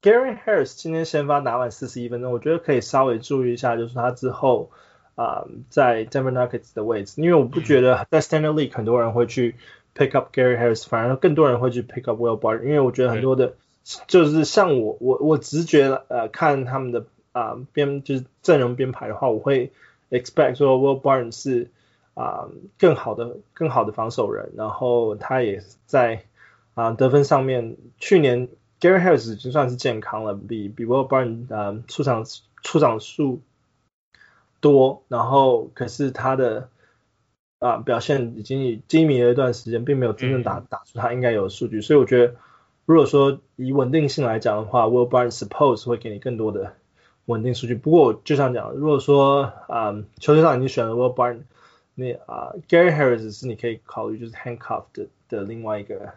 [0.01, 4.72] ，Gary Harris 今天先发打满四十一分钟，我觉得可以稍微注意一下，就是他之后
[5.13, 9.53] 啊、嗯，在 Denver Nuggets 的位置，因为我不觉得在 Standard League 很多人会去
[9.93, 13.53] pick up Gary Harris，反而更多人会去 pick up Will Barton，因为我觉得很多的，
[14.07, 19.72] 就是像我，我我直觉呃看他们的啊编就是阵容编排的话，我会
[20.10, 21.70] expect 说 Will Barton 是。
[22.20, 22.49] 啊，
[22.80, 26.24] 更好的、更好的防守人，然后他也在
[26.74, 28.49] 啊得分上面，去年
[28.82, 32.26] Gary Harris 已经算是健康了，比比 Will Barton 啊出场
[32.64, 33.41] 出场数
[34.60, 36.70] 多，然后可是他的
[37.60, 42.34] 啊表现已经低迷了一段时间，并没有真正打打出他应该有的数据，所以我觉得
[42.88, 46.74] 如果说以稳定性来讲的话，Will Barton suppose 会给你更多的
[47.28, 47.75] 稳定数据。
[47.75, 51.43] 不过我就像讲，如果说啊球队上已经选了 Will Barton。
[51.99, 56.11] 那啊、uh,，Gary Harris 是你可以考虑，就是 handcuff 的的另外一个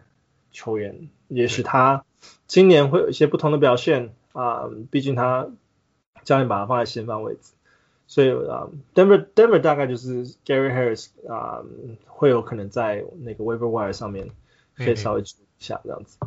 [0.51, 2.05] 球员，也许他
[2.45, 5.47] 今年会有一些不同的表现啊，毕竟他
[6.23, 7.53] 教练把他放在先发位置，
[8.05, 11.65] 所以啊、uh,，Denver Denver 大概就是 Gary Harris 啊、uh,，
[12.05, 14.29] 会有可能在那个 waiver wire 上面
[14.75, 16.19] 可以稍微注意一下这样子，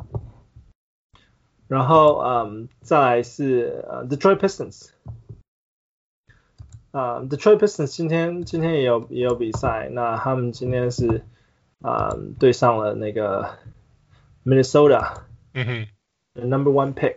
[1.66, 4.90] 然后嗯，um, 再来是呃、uh, Detroit Pistons。
[6.90, 11.24] 啊、uh,，Detroit Pistons 今天今天也有也有比赛，那他们今天是
[11.80, 13.58] 啊、uh, 对上了那个
[14.44, 15.22] Minnesota，
[15.54, 15.86] 嗯哼
[16.34, 17.16] ，the number one pick。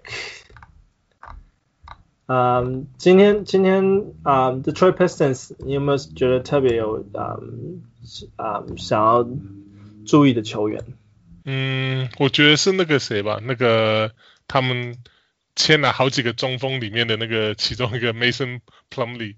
[2.25, 7.37] 嗯、um,，今天今天啊、uh,，Detroit Pistons，你有没有觉得特别有啊
[8.37, 9.27] 啊、um, um, 想要
[10.05, 10.83] 注意的球员？
[11.45, 14.11] 嗯，我觉得是那个谁吧，那个
[14.47, 14.97] 他们
[15.55, 19.35] 签了好几个中锋里面的那个其中一个 Mason Plumlee。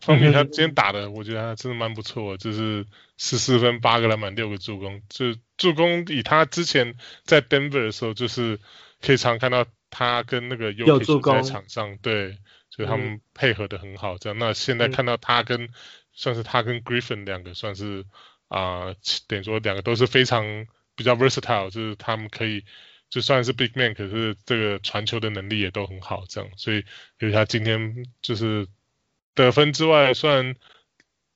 [0.00, 2.86] 方面他今天打的，我觉得他真的蛮不错，就是
[3.16, 5.00] 十四分、八个篮板、六个助攻。
[5.08, 6.94] 就助攻以他之前
[7.24, 8.60] 在 Denver 的时候，就是
[9.00, 12.36] 可以常看到他跟那个 Jokic 在场上，对，
[12.68, 14.18] 就他们配合的很好。
[14.18, 15.68] 这样，那现在看到他跟、嗯、
[16.12, 18.04] 算是他跟 Griffin 两个算是
[18.48, 18.96] 啊、呃，
[19.26, 22.62] 等于说两个都是非常比较 versatile，就是他们可以
[23.14, 26.24] 就算是 big man，可是这个传球的能力也都很好。
[26.28, 26.78] 这样，所以
[27.20, 28.66] 因为他今天就是。
[29.36, 30.54] 得分之外，虽然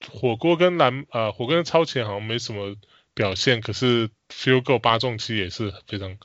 [0.09, 2.76] 火锅跟篮呃火锅跟超前好像没什么
[3.12, 6.16] 表现，可是 feel go 八中七也是非常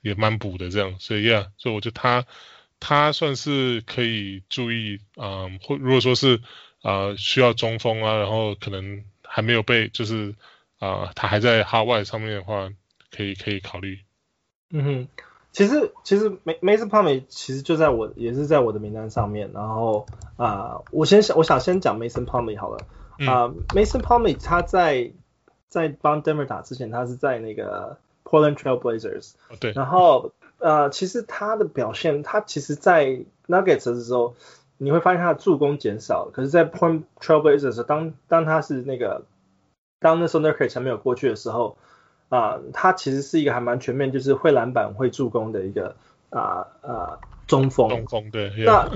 [0.00, 2.26] 也蛮补的这样，所以呀，所以我觉得他
[2.80, 6.42] 他算是可以注意啊，或、呃、如果说是
[6.82, 10.34] 啊、呃、需要中锋啊，然后可能还没有被就是
[10.80, 12.68] 啊、呃、他还在 hard white 上面的话，
[13.12, 14.00] 可以可以考虑。
[14.70, 15.08] 嗯哼。
[15.52, 20.06] 其实其实 Mason Plumlee 其实就在我也是在我的名单上面，然后
[20.36, 22.78] 啊、呃，我先想我想先讲 Mason Plumlee 好了，
[23.26, 25.10] 啊、Mason Plumlee 他在
[25.68, 34.36] 在帮 Denver 打之前，他是在那个 Portland Trail Blazers，对，然后呃其实他的表现，他其实在 Nuggets 的时候，
[34.78, 39.24] 你会发现他的助攻减少，可是，在 Portland Trail Blazers 当当他是那个
[39.98, 41.76] 当那时候 Nurkic 还没有过去的时候。
[42.30, 45.94] 啊、呃，他其实是一个还蛮全面，就是会篮板、会助攻的一个
[46.30, 47.90] 啊啊、呃呃、中锋。
[47.90, 48.50] 中锋对。
[48.64, 48.88] 那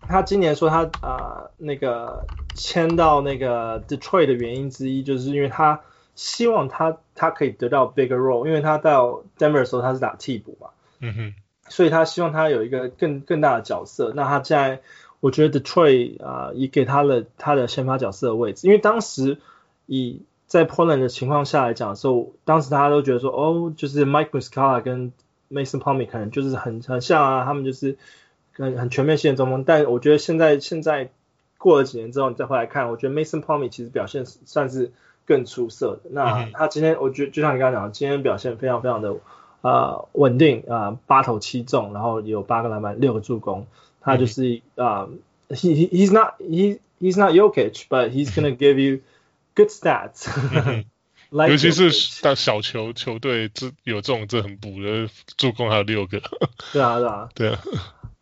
[0.00, 5.82] 他今年说他啊、呃、那个签到那个 Detroit 的原因之一，就是因为他
[6.16, 10.70] 希望他他可以得到 bigger role，因为他到 Denver 的时候他是打替补嘛。
[10.98, 11.34] 嗯哼，
[11.68, 14.12] 所以他希望他有一个更更大的角色。
[14.16, 14.80] 那他在
[15.20, 19.38] 我觉得 Detroit 啊、呃，也给他了他的先发角色的位置，因为当时
[19.86, 25.10] 以在 Portland 的情况下来讲的时候，当时大家都觉得说，哦，就是 Mike Muscala 跟
[25.50, 27.96] Mason Plumlee 可能就是很很像啊，他们就是
[28.52, 29.64] 很很全面性的中锋。
[29.64, 31.08] 但我觉得现在现在
[31.56, 34.92] 过了几年之后，你再回来看，我觉得 Mason Plumlee 其实表现算是
[35.24, 36.10] 更出色的。
[36.10, 39.16] 那他今天，我觉得就像你刚刚讲的，今天表现非常非常的
[39.62, 43.66] 啊稳定啊，八、呃、投七中，然后有八个篮板，六个助攻。
[44.02, 49.00] 他就是啊、嗯 uh,，he he's not he he's not Jokic，but he's gonna give you
[49.54, 50.28] good stats。
[51.30, 56.20] like 尤其是到小球球队，这有这种这很补的助攻还有六个。
[56.72, 57.60] 对啊，对啊，对啊。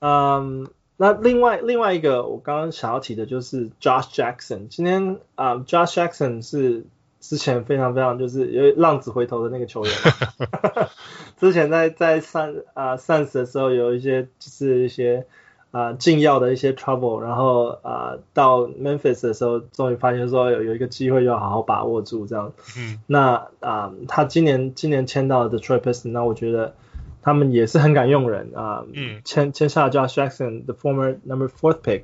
[0.00, 4.68] 嗯，那另外另外一个我刚刚想要提的就是 Josh Jackson。
[4.68, 6.86] 今天啊、um,，Josh Jackson 是
[7.20, 9.94] 之前非常非常就是有浪子回头的那个球员。
[11.40, 15.26] 之前在在上啊 Suns 的时候有一些就是一些。
[15.72, 22.52] 啊，禁药的一些 trouble，然后啊，到 Memphis 的时候，终于发现说有有一个机会要好好把握住这样。
[22.76, 23.00] 嗯。
[23.06, 26.74] 那啊，他今年今年签到的 Detroit Pistons，那我觉得
[27.22, 28.84] 他们也是很敢用人啊。
[28.92, 29.20] 嗯。
[29.24, 32.02] 签签下 Josh Jackson，the former number fourth pick，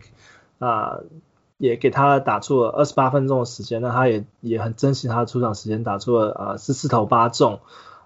[0.60, 1.00] 啊，
[1.58, 7.58] 也给他打出了二十八分钟的时间，那他也也很珍惜他的出场时间，打出了啊十四投八中，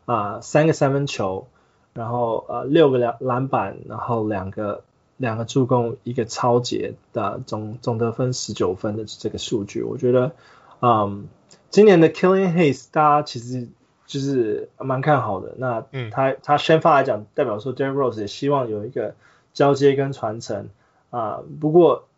[0.07, 1.49] 啊三个三分球，
[1.93, 4.85] 然后呃六个篮篮板，然后两个。
[5.21, 10.33] 两个助攻，一个超节的总总得分十九分的这个数据，我觉得，
[10.81, 11.29] 嗯，
[11.69, 13.69] 今年的 Killian Hayes 大家其实
[14.07, 15.55] 就是蛮看好的。
[15.59, 19.15] 那他、嗯、他先发来讲，代表说 Derrick Rose 也希望有一个
[19.53, 20.71] 交接跟传承
[21.11, 21.43] 啊。
[21.61, 22.09] 不过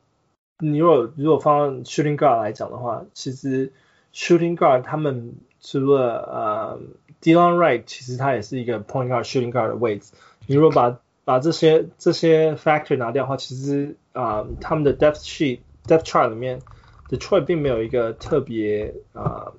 [0.60, 3.72] 你如果如果放 Shooting Guard 来讲的话，其实
[4.14, 6.80] Shooting Guard 他们除了呃
[7.20, 10.12] Delon Wright，其实他也是一个 Point Guard Shooting Guard 的位置。
[10.46, 16.60] 你如果把把这些这些 factor 拿掉的话，其实啊、呃，他们的 depth sheet depth chart 里面
[17.08, 19.54] ，Detroit 并没有一个特别啊、呃、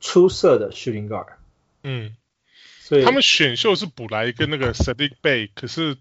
[0.00, 1.28] 出色的 shooting guard。
[1.82, 2.16] 嗯，
[2.80, 5.96] 所以他们选秀是补来一个那个 Saddiq Bey，可是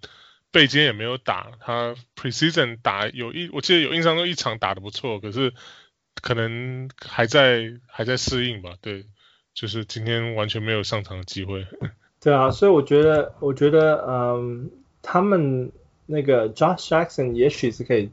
[0.51, 5.53] 贝今天也没有打，他 preseason 打有一，我记得有印象中一场打的不错，可是
[6.21, 8.75] 可能还在还在适应吧。
[8.81, 9.05] 对，
[9.53, 11.67] 就是今天完全没有上场的机会。
[12.25, 14.71] 对啊，所以我觉得，我觉得，嗯，
[15.03, 15.71] 他们
[16.07, 18.09] 那个 Josh Jackson 也许是可以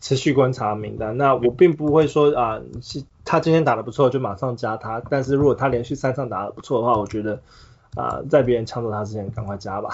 [0.00, 1.18] 持续观察名单。
[1.18, 5.02] 那我并不会说啊，是他今天打得不错就马上加他。
[5.10, 7.42] 但是如果他连续三场打得不错的话，我觉得
[7.96, 9.90] 啊，在别人抢走他之前赶快加吧。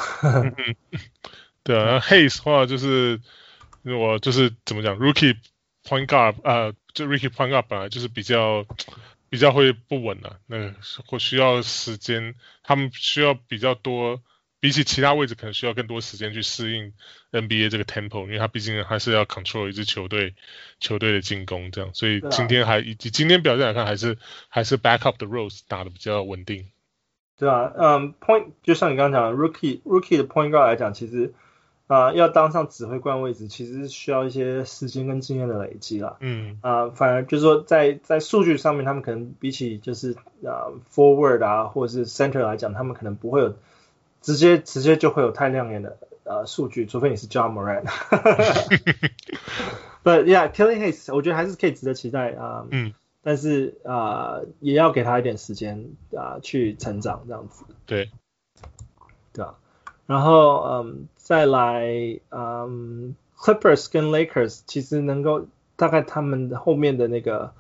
[1.64, 3.20] 对啊，Hayes 话就是
[3.82, 5.34] 我就是怎么讲，Rookie
[5.84, 8.64] Point Guard 啊，就 Rookie Point Guard 本来就是比较。
[9.28, 10.74] 比较会不稳的、啊，那
[11.06, 14.22] 或需要时间，他们需要比较多，
[14.60, 16.92] 比起其他位置可能需要更多时间去适应
[17.32, 20.34] NBA 这个 tempo，因为他毕竟还是要 control 一支球队
[20.80, 24.18] 球队的进攻这样，所以今天还以及今天表现来看，还是
[24.48, 26.70] 还是 back up the Rose 打得比较稳定。
[27.38, 31.34] 对啊，嗯，point 就像你刚刚讲的 rookie rookie 的 point guard 来讲，其实。
[31.86, 36.16] 啊、呃，要当上指挥官位置，其实是需要一些时间跟经验的累积啦。
[36.20, 36.58] 嗯。
[36.60, 40.12] 啊、呃，反而就是说在，在在数据上面，他们可能比起就是
[40.44, 43.54] 啊、呃、forward 啊，或者是 center 来讲，他们可能不会有
[44.20, 47.84] 直接直接就会有太亮眼的呃数据，除非你是 John Morant。
[50.02, 52.62] But yeah, Killing Hayes，我觉得还是可以值得期待啊。
[52.62, 52.94] 呃、嗯。
[53.22, 57.64] 但是啊、呃，也要给他一点时间啊、呃，去成长这样子。
[57.84, 58.10] 对。
[60.06, 61.08] 然后嗯。
[61.26, 67.50] 再来，嗯，Clippers 跟 Lakers 其实能够大概他们后面的那个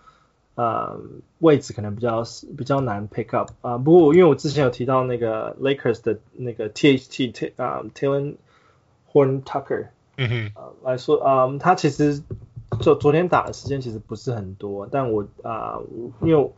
[0.54, 1.00] 呃
[1.40, 2.22] 位置可能比较
[2.56, 3.76] 比较难 pick up 啊。
[3.78, 8.36] 不过因为我之前有提到那个 Lakers 的那个 THT 啊 Talen
[9.12, 12.22] Horton Tucker，嗯哼，呃来说啊、呃，他其实
[12.80, 15.82] 就昨天打的时间其实不是很多，但我啊、呃，
[16.22, 16.52] 因为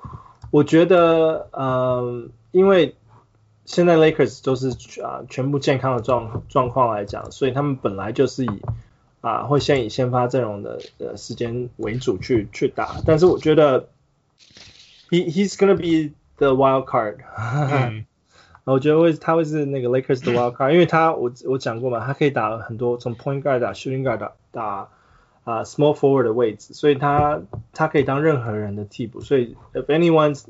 [0.50, 2.94] 我觉得嗯、呃，因为。
[3.68, 4.70] 现在 Lakers 都是
[5.02, 8.62] 啊全部健康的状状况来讲，所以他们本来就是以
[9.20, 13.90] 啊会先以先发阵容的呃时间为主去去打，但是我觉得
[15.10, 18.06] he he's gonna be the wild card，嗯、
[18.64, 24.88] 我觉得会他会是那个 Lakers 的 wild card，因为他我我讲过嘛，他可以打很多从 point guard 打 shooting guard 打打
[25.44, 27.42] 啊 small forward 的位置，所以他
[27.74, 30.44] 他可以当任何人的替补，所以 if anyone's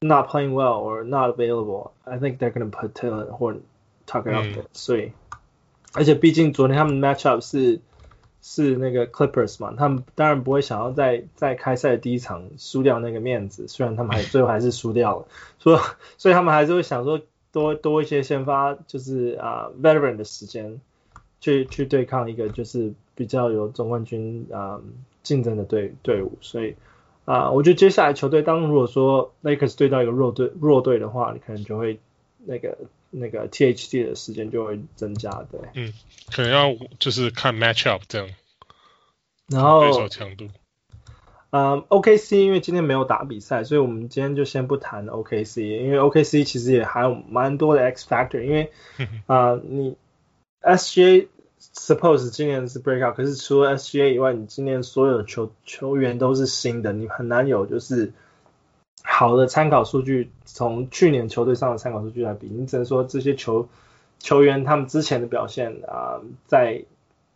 [0.00, 1.92] Not playing well or not available.
[2.04, 3.62] I think they're gonna put Talen Horton
[4.06, 5.12] Tucker out there.、嗯、所以，
[5.92, 7.80] 而且毕竟昨天他们 match up 是
[8.40, 13.66] 是那个 Clippers 嘛，他们当然不会想要在在开赛的第一场输掉那个面子。
[13.66, 15.26] 虽然他们还最后还是输掉了，
[15.58, 15.80] 所以
[16.16, 17.20] 所以他们还是会想说
[17.50, 20.80] 多多一些先发，就是啊、uh, veteran 的时间，
[21.40, 24.80] 去去对抗一个就是比较有总冠军啊
[25.24, 26.76] 竞争的队队伍，所以
[27.28, 32.00] 啊，uh, 我觉得接下来球队当如果说 Lakers 对到一个弱队弱队的话，你可能就会
[32.46, 32.78] 那个
[33.10, 35.92] 那个 THT 的时间就会增加，对，嗯，
[36.34, 38.28] 可能要就是看 match up 这样，
[39.46, 40.48] 然后对手强度。
[41.50, 48.70] 嗯、um,，OKC 因为今天没有打比赛，所以我们今天就先不谈 OKC，因为 OKC 其实也还有蛮多的 X factor，因为
[49.26, 49.96] 啊、呃，你
[50.62, 51.28] SGA
[51.78, 58.12] suppose 今年是 breakout，可是除了 SGA 以外，你今年所有的球球员都是新的，你很难有就是
[59.02, 63.68] 好的参考数据，从去年球队上的参考数据来比，你只能说这些球
[64.18, 66.84] 球员他们之前的表现啊、呃，在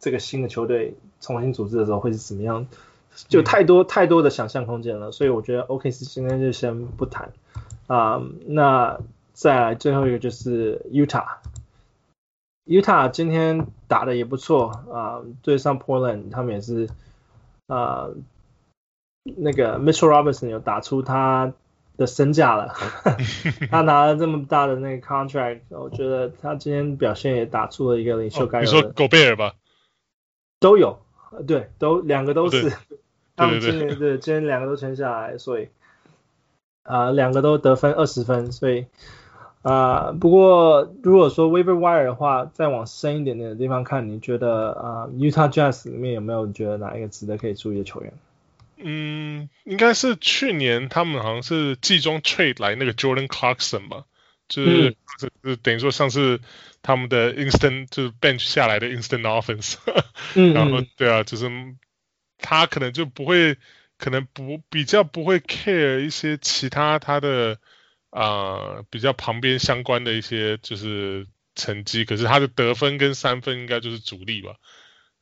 [0.01, 2.67] 这个新的球队重新组织的时候会是怎么样？
[3.29, 7.33] 就太多太多的想象空间了，所以我觉得 OK 是今天就先不谈
[7.87, 8.23] 啊、呃。
[8.47, 9.01] 那
[9.35, 10.87] 再来最后一个就是
[12.67, 16.89] Utah，Utah 今天打的也不错啊、呃，对上 Portland 他们也是
[17.67, 18.15] 啊、呃，
[19.25, 21.53] 那个 Mitchell Robinson 有打出他
[21.97, 22.75] 的身价了，
[23.71, 28.79] 他拿了这么大的那个 contract，我觉得他今天表现也打出了一个领袖该有的。
[28.79, 29.55] 哦、你说 Gobert 吧？
[30.59, 30.99] 都有，
[31.47, 32.73] 对，都两个都是。
[33.35, 35.69] 他们今年对，今天两个都签下来，所以
[36.83, 38.87] 啊、呃、两个都得分二十分，所以
[39.63, 48.13] 啊、呃、不过如果说 waiver wire 的话，再往深一点点的地方看，你觉得啊、呃、Utah Jazz 里面有没有你觉得哪一个值得可以注意的球员？
[48.77, 54.05] 嗯，应该是去年他们好像是季中 trade 来那个 Jordan Clarkson 吧，
[54.49, 56.41] 就是、嗯、就是等于说上次
[56.83, 59.77] 他们的 instant 就是 bench 下来的 instant offense，
[60.35, 61.51] 嗯，然后对啊，就是。
[62.45, 63.57] 他可能就不会，
[63.99, 67.57] 可能不比较不会 care 一些其他他的啊、
[68.13, 74.55] 呃、比较旁边相关的一些就是成绩，可是他的得分跟三分应该就是主力吧。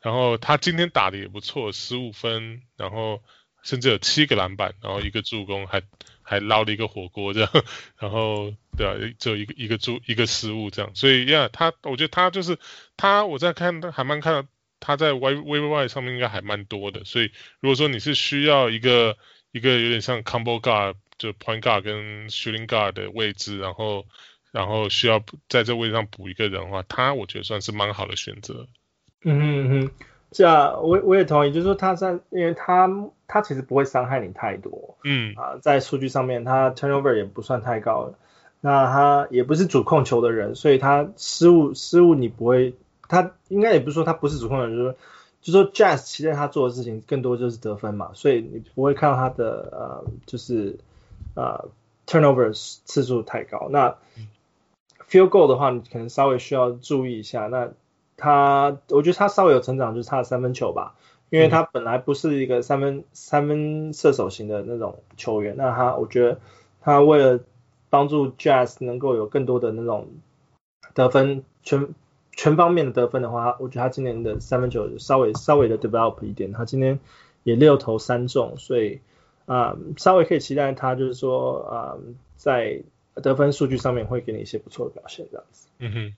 [0.02, 3.22] 然后他今天打的也不错，十五分，然后
[3.62, 5.82] 甚至有七个篮板，然后一个助攻，还
[6.20, 7.50] 还捞了一个火锅这样。
[7.98, 10.90] 然后对啊，只有一个一个助一个失误这样。
[10.94, 12.58] 所以呀，他我觉得他就是
[12.96, 14.48] 他，我在看还蛮看到。
[14.82, 17.30] 他在 waiver wire 上面应该还蛮多的，所以
[17.60, 19.18] 如果说你是需要一个
[19.52, 24.04] 一个有点像 combo guard 就 point guard 跟 shooting guard 的位置，然后
[24.50, 28.66] 然后需要在这位置上补一个人的话，他我觉得算是蛮好的选择。
[29.22, 29.90] 嗯哼嗯哼，
[30.32, 32.90] 这样我我也同意，就是说他在因为他
[33.28, 38.14] 他其实不会伤害你太多，嗯啊，在数据上面他 turnover 也不算太高，
[38.60, 42.74] 那他也不是主控球的人，所以他失误失误你不会。
[43.08, 44.92] 他应该也不是说他不是主控人，就是说，
[45.40, 50.78] 就是说 Jazz 期待他做的事情更多就是得分嘛，所以你不会看到他的呃，就是
[51.34, 51.68] 呃
[52.06, 53.68] turnovers 次数太高。
[53.70, 53.96] 那
[55.08, 57.46] field goal 的话，你可能稍微需要注意一下。
[57.46, 57.72] 那
[58.16, 60.94] 他，我觉得他稍微有成长，就是他的三分球吧，
[61.30, 65.56] 因为他本来不是一个三分三分射手型的那种球员。
[65.56, 66.40] 那他，我觉得
[66.80, 67.40] 他为了
[67.88, 70.08] 帮助 Jazz 能够有更多的那种
[70.94, 71.94] 得分全。
[72.32, 76.98] 全方面的得分的话，我觉得他今年的三分球稍微稍微的 develop 一点，他今天
[77.42, 79.00] 也六投三中，所以
[79.50, 82.00] 啊、呃，稍微可以期待他就是说啊、呃，
[82.36, 82.80] 在
[83.16, 85.66] 得分数据上面会给你一些不错的表现这样子。
[85.80, 86.14] 嗯哼。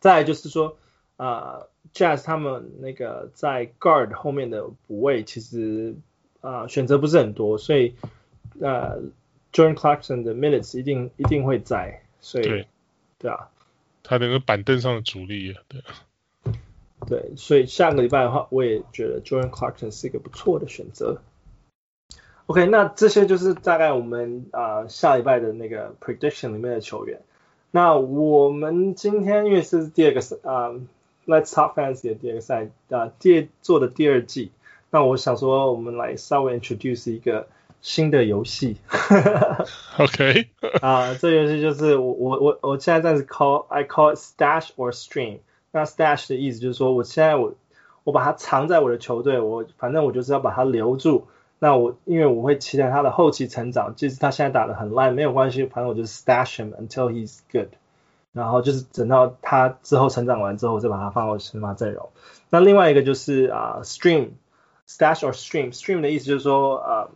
[0.00, 0.78] 再来就是说
[1.16, 5.96] 啊、呃、，Jazz 他们那个在 guard 后面的补位其实
[6.40, 7.94] 啊、呃、选择不是很多，所以
[8.58, 9.02] 呃
[9.52, 12.68] ，Jordan Clarkson 的 minutes 一定一定会在，所以对，
[13.18, 13.50] 对啊。
[14.02, 15.82] 他那个板凳上的主力，对，
[17.06, 21.20] 对，所以下个礼拜的话，我也觉得 Jordan Clarkson 是一个不错的选择。
[22.46, 27.20] OK，那这些就是大概我们啊、呃、下礼拜的那个 prediction 里面的球员。
[27.70, 30.80] 那我们今天因为是第二个啊、呃、
[31.26, 34.52] Let's Talk Fantasy 的第二个赛啊、呃，第做的第二季，
[34.90, 37.46] 那我想说我们来稍微 introduce 一个。
[37.82, 38.78] 新的游戏
[39.98, 40.48] ，OK，
[40.82, 45.38] 啊，这游戏就是我我我我现在暂时 call I call it stash or stream。
[45.70, 47.54] 那 stash 的意思就是说，我现在我
[48.02, 51.28] 我把它藏在我的球队，我反正我就是要把它留住。
[51.58, 57.68] 那我因为我会期待他的后期成长，即使他现在打得很烂没有关系，反正我就是 stash him until he's good。
[58.32, 62.10] 然后就是等到他之后成长完之后，我再把他放到先发阵容。
[62.50, 67.08] 那另外一个就是啊 stream，stash or stream，stream 的意思就是说啊。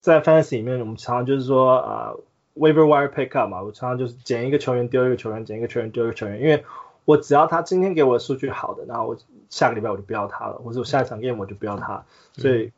[0.00, 2.20] 在 fantasy 里面，我们常常就是说啊、呃、
[2.60, 6.64] waiver wire pick up 嘛，我常常就是捡一个球员丢一个球员，捡一个球员丢一个球员，因为
[7.04, 9.16] 我只要他今天给我的数据好的，然后我
[9.48, 12.72] 下个礼拜我就不要他了，或者我下一场 game 我就不要他，所以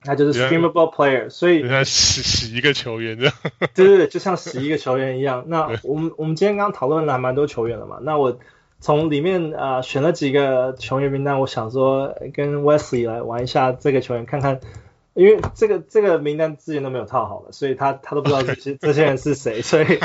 [0.00, 3.34] 他就是 streamable player，所以他洗洗一个球员这样，
[3.74, 5.44] 对对对，就像洗一个球员一样。
[5.48, 8.38] 那我们我们今天刚刚讨论了还蛮多球员了嘛，那我
[8.78, 14.60] 从里面啊、呃、选了几个球员名单，我想说跟 Wesley 来玩一下这个球员，看看，
[15.14, 19.98] 因为这个这个名单之前都没有套好了，所以他他都不知道这些 这些人是谁，所以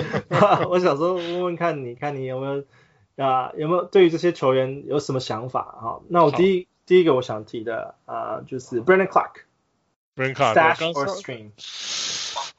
[0.69, 2.63] 我想说问问看你看你有没有
[3.23, 5.99] 啊、呃、有没有对于这些球员有什么想法哈？
[6.07, 9.43] 那我第一第一个我想提的啊、呃、就是 Brandon Clarke。
[10.15, 11.51] Brandon Clarke Stash or stream？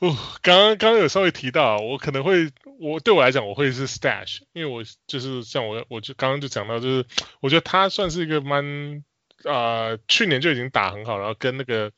[0.00, 2.50] 哦，刚刚刚刚有稍微提到，我可能会，
[2.80, 7.06] 我对我来讲，我会是 Stash，因为我就是像我，我就刚刚就讲到，就是
[7.40, 9.04] 我觉得他算是一个蛮
[9.44, 11.92] 啊、呃，去年就已经打很好，然后跟那个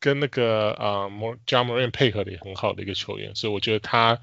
[0.00, 1.08] 跟那个啊
[1.46, 4.20] ，Ja Morant 配合的也很好的一个球员，所以我觉得他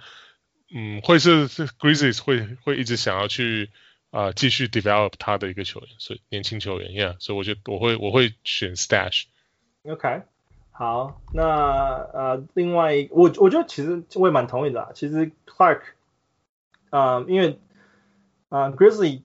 [0.73, 3.69] 嗯，会是是 Grizzlies 会会一直想要去
[4.09, 9.25] 啊、呃、继续 develop 他的一个球员，所以年轻球员，Yeah，所以我觉得我会我会选 Stash。
[9.83, 10.23] OK。
[10.79, 14.91] 好，那呃，另外一我我觉得其实我也蛮同意的啊。
[14.93, 15.81] 其实 Clark，
[16.89, 17.59] 啊、呃，因为
[18.47, 19.23] 啊、呃、Grizzly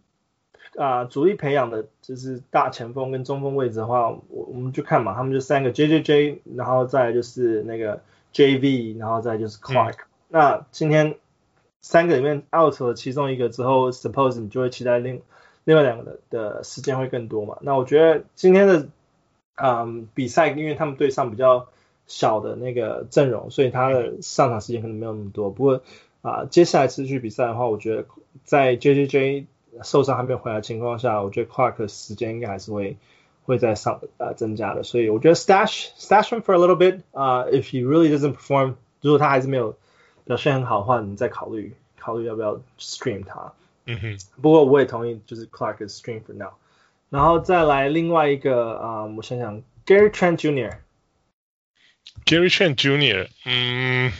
[0.77, 8.03] 啊、呃、主力培养的就是大前锋跟中锋位置的话，我我们就看嘛，他们就三个 JJJ，然后再就是那个
[8.33, 10.07] JV，然后再就是 Clark、嗯。
[10.31, 11.15] 那今天
[11.81, 15.23] 三个里面 out 了其中一个之后，suppose 你就会期待另
[15.63, 17.59] 另外两个的的时间会更多嘛。
[17.61, 18.89] 那我觉得今天的。
[19.57, 21.69] 嗯，比赛因为他们对上比较
[22.07, 25.51] 小的那个阵容，所以他的上场时间可能没有那么多。
[25.51, 25.83] 不过
[26.23, 28.07] 啊，接下来持续比赛的话，我觉得
[28.45, 29.45] 在 JJJ
[29.83, 32.97] 受伤还没有回来的情况下，我觉得 Clark 时间应该还是会
[33.45, 34.83] 会在上啊增加的。
[34.83, 39.77] 所以我觉得 stash stash him for a little bit 啊，if he really doesn't perform，如果他还是没有
[40.25, 43.53] 表现很好的话，你再考虑考虑要不要 stream 他。
[43.87, 44.19] 嗯哼。
[44.41, 46.53] 不过我也同意，就是 Clark is stream for now。
[47.11, 50.79] 然后再来另外一个啊、我想想，Gary Trent Jr.
[52.25, 53.29] Gary Trent Jr.
[53.45, 54.13] 嗯，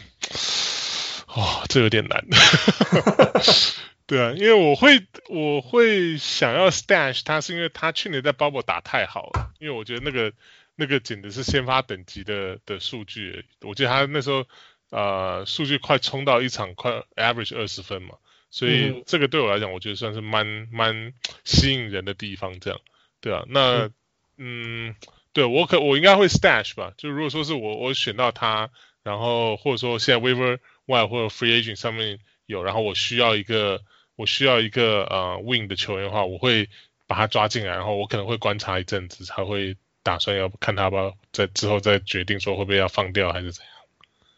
[1.29, 2.25] 哦，这有点难。
[4.07, 10.33] 对啊，因为我会我会想要 stash 他，是因为他去年在 Bubble 打太好了，因为我觉得那个
[10.77, 14.45] 那个简直是先发等级的的数据，我记得他那时候
[14.91, 18.17] 呃数据快冲到一场快 average 二十分嘛。
[18.55, 21.13] 所以这个对我来讲，我觉得算是蛮蛮
[21.43, 22.81] 吸引人的地方，这样，
[23.21, 23.91] 对啊，那
[24.37, 24.95] 嗯，
[25.33, 28.71] 对我可我应该会 stash 吧，就如果说是我我选到他，
[29.03, 33.83] 然后或者说现在 waiver wire 或者 free agent 上面有，然后我需要一个
[34.15, 36.69] 我需要一个呃 wing 的球员的话，我会
[37.09, 43.75] 把他抓进来，然后我可能会观察一阵子，才会打算要看他吧，在之后再决定说会不会要放掉还是怎样。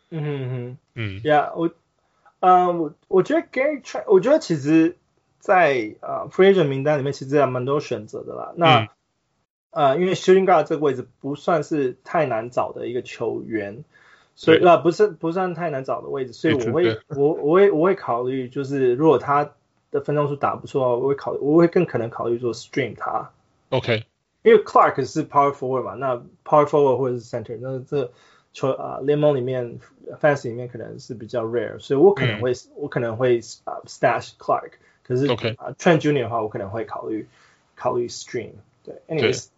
[0.09, 1.71] 嗯哼哼，嗯，Yeah，我。
[2.41, 4.97] 嗯，我我觉得 Gary Trent，我觉得其实
[5.39, 8.53] 在，在呃 Free Agent 名单里面，其实还蛮多选择的啦。
[8.57, 8.89] 那、嗯、
[9.71, 13.85] 呃，因为 Shooting Guard 这个位置不算是太难找的一个球员，
[14.35, 19.51] 所以那不是不算太难找的位置，所以我会我我会我会考虑，就是如果他
[19.91, 23.31] 的分钟数打不错，我会考虑我会更可能考虑做 Stream 他。
[23.71, 24.05] OK，
[24.43, 28.13] 因为 Clark 是 Power Forward 嘛，那 Power Forward 或者是 Center，那这。
[28.57, 29.81] 球啊，联盟里面
[30.19, 34.71] Fantasy 里面可能是比较 rare，所以我可能会、嗯、我可能会啊、uh, stash Clark，
[35.03, 35.55] 可是啊、okay.
[35.57, 37.29] uh, Trent Junior 的话，我可能会考虑
[37.75, 38.53] 考虑 Stream。
[38.83, 39.49] 对，anyways，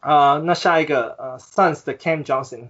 [0.00, 2.68] 啊、uh, 那下一个呃、uh, Suns 的 Cam Johnson，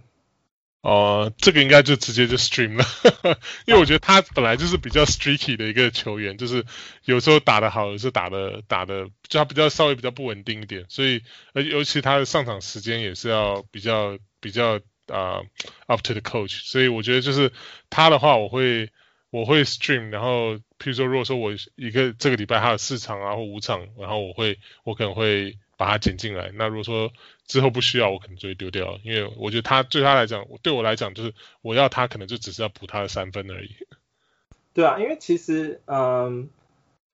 [0.82, 2.84] 哦、呃，这个应该就直接就 Stream 了，
[3.66, 6.64] 因为我觉得他本来就是比较 streaky 的一个球员，就是
[7.04, 11.22] 有时候打得好，有时候打得打得就他比较稍微比较不稳定一点，所以
[11.52, 14.78] 而尤其他的上场时间也是要比较比较。
[15.12, 15.42] 啊、
[15.86, 17.52] uh,，up to the coach，所以我觉得就是
[17.90, 18.90] 他的话，我会
[19.30, 26.50] 我会 stream，然后譬如说，如果说我一个这个礼拜他有四场啊或五场，然后我会我可能会把他捡进来。
[26.54, 27.12] 那如果说
[27.46, 33.76] 之后不需要，我可能就会丢掉，因为我觉得他对他来讲，对我来讲就是我要他可能就只是要补他的三分而已。
[34.74, 36.50] 对啊，因为其实嗯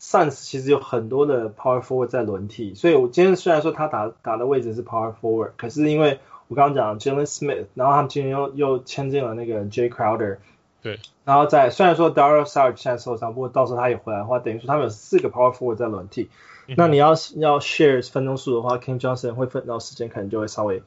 [0.00, 6.18] ，Suns 其实有很多的 power forward 在轮替，所以我今天虽然说他打打的位置是 power forward，可是因为
[6.48, 10.38] 我刚刚讲 Jalen Smith，然后他们今天又又签进了那个 Jay Crowder，
[10.82, 16.30] 对，然后在虽然说 Dario Saric 现在受伤，不过到时候他也回来的话，等于说他们有四个 Power Forward 在轮替。
[16.66, 20.82] 嗯、那你要要 share 分钟数的话，King Johnson 会分到时间可能就会稍微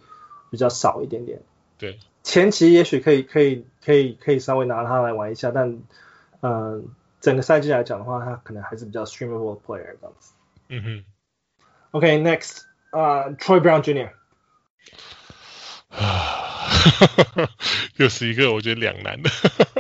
[0.50, 1.42] 比较少一点点。
[1.78, 5.82] 对，前期也许可以可以可以可以稍微拿他来玩一下，但
[6.42, 6.82] 嗯、呃，
[7.22, 10.34] 整个赛季来讲的话，他可能还是比较 streamable player 这样子。
[10.70, 11.04] 嗯哼。
[11.92, 14.12] OK，next，、okay, 啊、uh,，Troy Brown Jr.
[15.90, 16.70] 啊，
[17.98, 19.30] 又是一个我觉得两难的。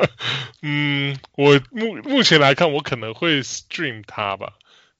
[0.61, 4.53] 嗯，我目目前来看，我可能会 stream 他吧。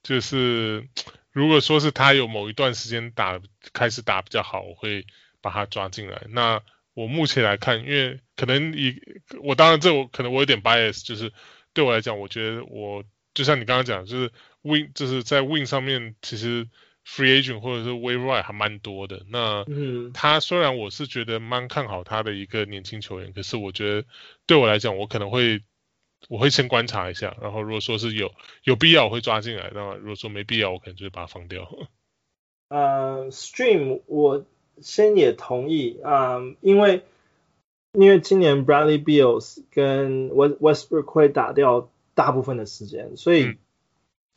[0.03, 0.87] 就是
[1.31, 3.39] 如果说是他有某一段时间打
[3.73, 5.05] 开始打比较好，我会
[5.41, 6.21] 把他抓进来。
[6.29, 6.61] 那
[6.93, 9.01] 我目前来看，因为可能以
[9.41, 11.33] 我当然这我可能我有点 bias，就是
[11.73, 13.03] 对我来讲，我觉得我
[13.33, 14.31] 就像你刚刚讲，就是
[14.61, 16.67] win 就是在 win 上面，其实
[17.07, 19.23] free agent 或者是 waiver wire 还蛮多的。
[19.29, 24.07] 那嗯，他虽然我是觉得蛮看好他的一个年轻球员，可是我觉得
[24.45, 25.63] 对我来讲，我可能会
[26.27, 31.69] 我会先观察一下，然后如果说是有有必要，我会抓进来；那如果说没必要，我可能就会把它放掉。
[32.69, 34.45] 呃、uh，Stream 我。
[34.79, 37.01] 先也同意啊、嗯，因为
[37.93, 43.45] 因为今年 Bradley Beals 跟 Westbrook 会打掉大部分的时间，所以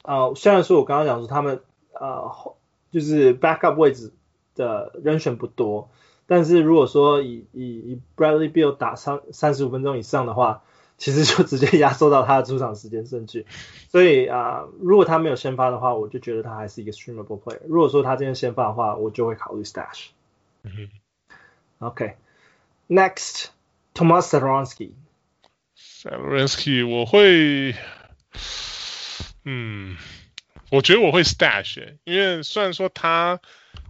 [0.00, 1.60] 啊、嗯呃，虽然说我刚刚讲说他们
[1.92, 2.56] 啊、呃，
[2.90, 4.12] 就是 backup 位置
[4.54, 5.90] 的人选不多，
[6.26, 10.62] 但是如果说以以以 Bradley Beal 打三三十五分钟以上的话，
[10.98, 13.46] 其实就直接压缩到他的出场时间甚至，
[13.88, 17.60] 所以啊、呃，如果他没有先发的话，我就觉得他还是一个 streamable player。
[17.66, 20.08] 如果说他今天先发的话，我就会考虑 stash。
[20.62, 20.90] 嗯哼
[21.78, 24.90] ，OK，Next，Tomas Satoransky。
[25.74, 27.74] Satoransky，我会，
[29.46, 29.96] 嗯，
[30.70, 33.40] 我觉得我会 stash，因为虽然说他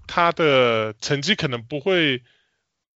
[0.06, 2.22] 他的成绩可能不会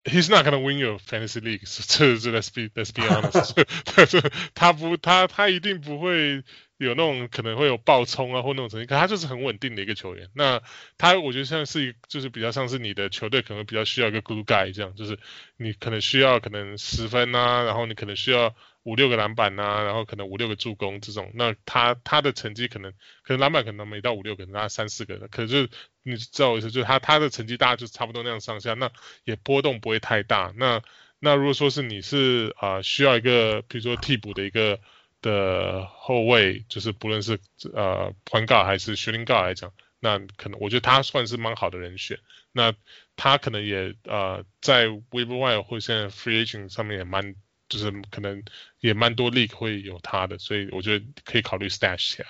[0.03, 6.43] ，He's not gonna win your fantasy league，这这 Let's be Let's be honest，他不他他一定不会。
[6.83, 10.29] 有那种可能会有爆冲啊，或那种成绩，可他就是很稳定的一个球员。
[10.33, 10.61] 那
[10.97, 15.17] 他我觉得像是，就是比较像是你的球队可能比较需要一个 good guy 这样，就是
[15.57, 21.31] 你可能需要可能十分啊，然后你可能需要五六个篮板啊，然后可能五六个助攻这种。
[21.35, 22.91] 那他他的成绩可能
[23.23, 25.69] 可能篮板可能没到五六个，可能他三四个的，可是
[26.03, 28.91] 你知道我意思，就是他他的成绩大概就差不多那样上下，那
[29.23, 30.53] 也波动不会太大。
[30.57, 30.81] 那
[31.19, 34.79] 那如果说是你是啊、需要一个比如说替补的一个。
[35.23, 37.39] 的后卫就是不论是
[37.73, 42.19] 呃 point guard 还是 shooting guard 来讲，那可能我觉得他算是蛮好的人选。
[42.51, 42.71] 那
[43.15, 47.33] 他可能也呃在 waiver 或现在 free agent 上面也蛮
[47.67, 48.43] 就是可能
[48.79, 52.27] 也蛮多 league 会有他的，所以我觉得可以考虑 stash 起来。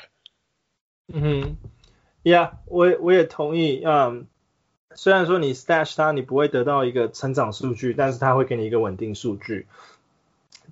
[1.07, 1.57] 嗯哼
[2.23, 3.83] ，Yeah，我我也同意。
[3.83, 4.27] 嗯，
[4.95, 9.67] 虽然说你 stash 他，你不会得到一个成长数据，但是他会给你一个稳定数据。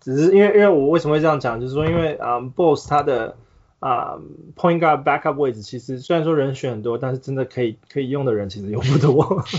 [0.01, 3.37] 只是因为，因为我为什么会这样讲，就是说，因为啊、um,，Boss 他的
[3.79, 9.45] 啊、um,，Point Guard Backup 位置其实虽然说人选很多，但是真的可以可以用的人其实又不多。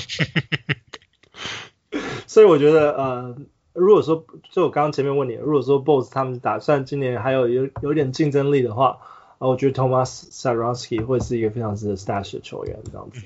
[2.27, 3.37] 所以我觉得，呃，
[3.73, 8.99] 如果说就我刚刚前面问你，如果说 Boss 他们打算今年还有有有点竞争力的话，
[9.39, 13.23] 啊，我觉得 Thomas Satoransky 会是一个非常值得 Stash 的球员，这样子。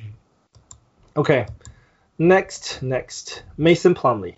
[1.15, 4.35] OK，Next Next Mason Plumlee。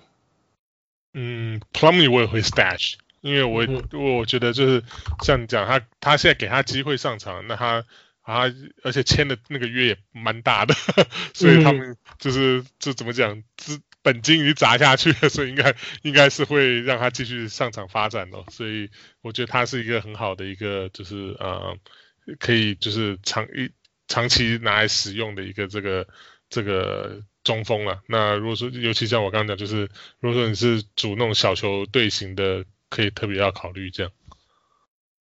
[1.15, 4.85] 嗯，Plumlee 我也会 stash，因为我、嗯、我觉得就是
[5.25, 7.85] 像你讲，他他现在给他机会上场，那他
[8.23, 8.53] 他
[8.83, 10.75] 而且签的那个约也蛮大的，
[11.35, 18.91] 所以他们就是就怎么讲，资本金已经砸下去了，所以应该应该是会让他继续上场发展的，所以
[19.23, 21.77] 我觉得他是一个很好的一个就是呃
[22.39, 23.71] 可以就是长一
[24.07, 26.07] 长期拿来使用的一个这个
[26.51, 27.23] 这个。
[27.49, 29.89] 中锋了，那如果说，尤其像我刚刚讲，就是
[30.21, 34.13] 如果说你是主那种小球队型的，可以特别要考虑这样。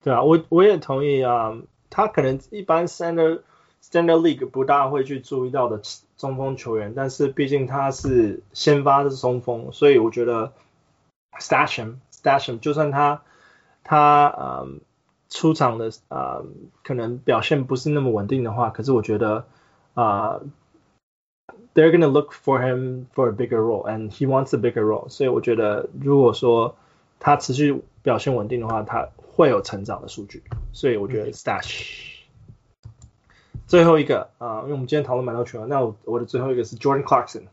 [0.03, 1.57] 对啊，我我也同意啊。
[1.89, 3.43] 他可能一般 standard
[3.81, 5.81] standard league 不大会去注意到的
[6.17, 10.51] 中锋球员，但是毕竟他是先发的中锋，所以我觉得
[11.39, 13.21] stash him stash him，就算他
[13.85, 14.81] 他嗯
[15.29, 19.47] 出场的啊、嗯、可能表现不是那么稳定的话，可是我觉得
[19.93, 20.41] 啊。
[21.77, 25.09] They're gonna look for him for a bigger role, and he wants a bigger role.
[25.09, 26.75] 所以我觉得，如果说
[27.19, 30.41] 他持续表现稳定的话，他会有成长的数据。
[30.73, 32.15] 所以我觉得 stash。
[33.67, 37.43] 最后一个啊，因为我们今天讨论蛮多球员，那我我的最后一个是 Jordan Clarkson。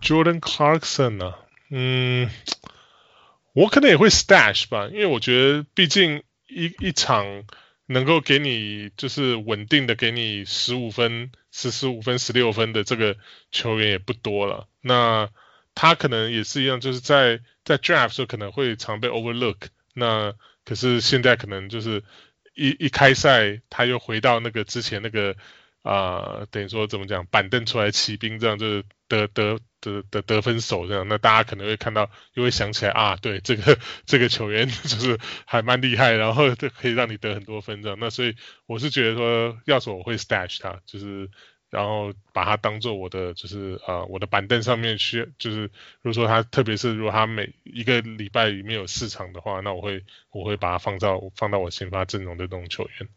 [0.00, 1.38] Jordan Clarkson 啊，
[1.68, 2.30] 嗯，
[3.52, 7.44] 我可能也会 stash 吧，因为我觉得毕竟一一场。
[7.92, 13.16] 能够给你就是稳定的给你十五分、十十五分、十六分的这个
[13.50, 14.68] 球员也不多了。
[14.80, 15.28] 那
[15.74, 19.56] 他可能也是一样，就是在在 draft 时候可能会常被 overlook。
[19.92, 20.34] 那
[20.64, 22.04] 可是现在可能就是
[22.54, 25.34] 一一开赛他又回到那个之前那个
[25.82, 29.58] 啊、等于说怎么讲板凳出来骑兵这样，就是得得。
[29.80, 37.98] 的的得分手这样，那大家可能会看到，又会想起来啊，对，这个这个球员 就是还蛮厉害，然后可以让你得很多分这样。
[37.98, 38.36] 那所以
[38.66, 41.30] 我是觉得说，要是我会 stash 他，就是
[41.70, 45.70] 然后把他当做我的就是呃我的板凳上面去就是
[46.02, 53.08] 如果说他特别是如果他每一个礼拜里面有四场的话，那我会我会把他放到放到我先发阵容的这种球员。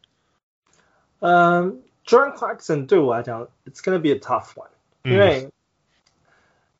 [1.20, 4.70] 嗯、um,，Jordan Clarkson 对我来讲，it's gonna be a tough one，
[5.04, 5.50] 因为。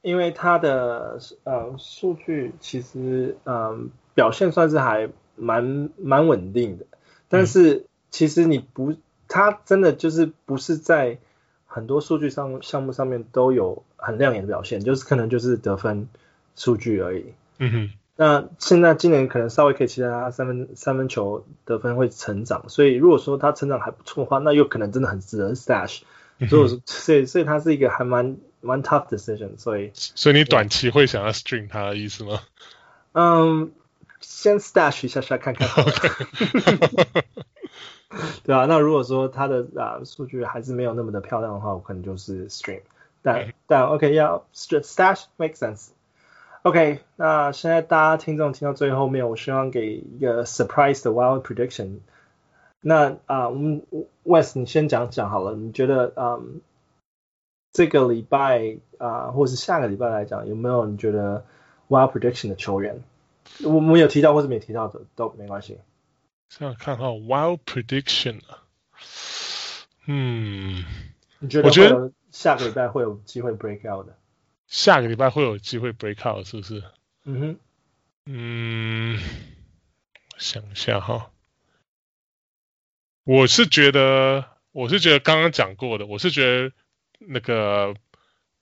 [0.04, 3.80] 因为他的呃数据其实嗯、呃、
[4.14, 6.86] 表现算是还蛮蛮稳定的，
[7.28, 8.94] 但是其实你不，
[9.28, 11.18] 他真的就是不是在
[11.66, 16.08] 很多数据上项目上面都有很亮眼的表现，就是可能就是得分
[16.56, 17.34] 数据而已。
[17.58, 17.90] 嗯哼。
[18.16, 26.02] 那现在今年可能稍微可以期待他三分三分球得分会成长，所以如果说他成长还不错的话，那又可能真的很值得 stash。
[26.48, 29.58] 所以所以所以他是一个还蛮蛮 tough decision。
[29.60, 32.40] 所以所以你短期会想要 string 他的意思吗？
[33.12, 33.72] 嗯，
[34.20, 35.68] 先 stash 一下下看看。
[38.44, 42.82] 对啊，那如果说他的啊数据还是没有那么的漂亮的话，我可能就是 string。
[43.22, 45.90] 但但 OK 要 stash make sense。
[46.64, 52.00] OK，那现在大家听众听到最后面，我希望给一个 surprise 的 wild prediction。
[52.82, 53.82] 那啊，我们
[54.26, 56.62] Wes 你先讲讲好了，你觉得嗯
[57.74, 61.46] 这个礼拜啊，或是下个礼拜来讲，有没有你觉得
[61.90, 63.04] wild prediction 的球员？
[63.64, 65.80] 我们有提到或是没提到的都没关系。
[66.50, 68.64] 这样看哈，wild prediction 啊，
[70.06, 70.86] 嗯，
[71.40, 74.16] 你觉得我觉得下个礼拜会有机会 break out 的？
[74.68, 76.84] 下个礼拜会有机会 break out 是不是？
[77.26, 77.58] 嗯哼，
[78.28, 79.20] 嗯，
[80.38, 81.32] 想一下哈，
[83.24, 86.72] 我是觉得，我是觉得刚刚讲过的，我是觉得
[87.28, 87.94] 那个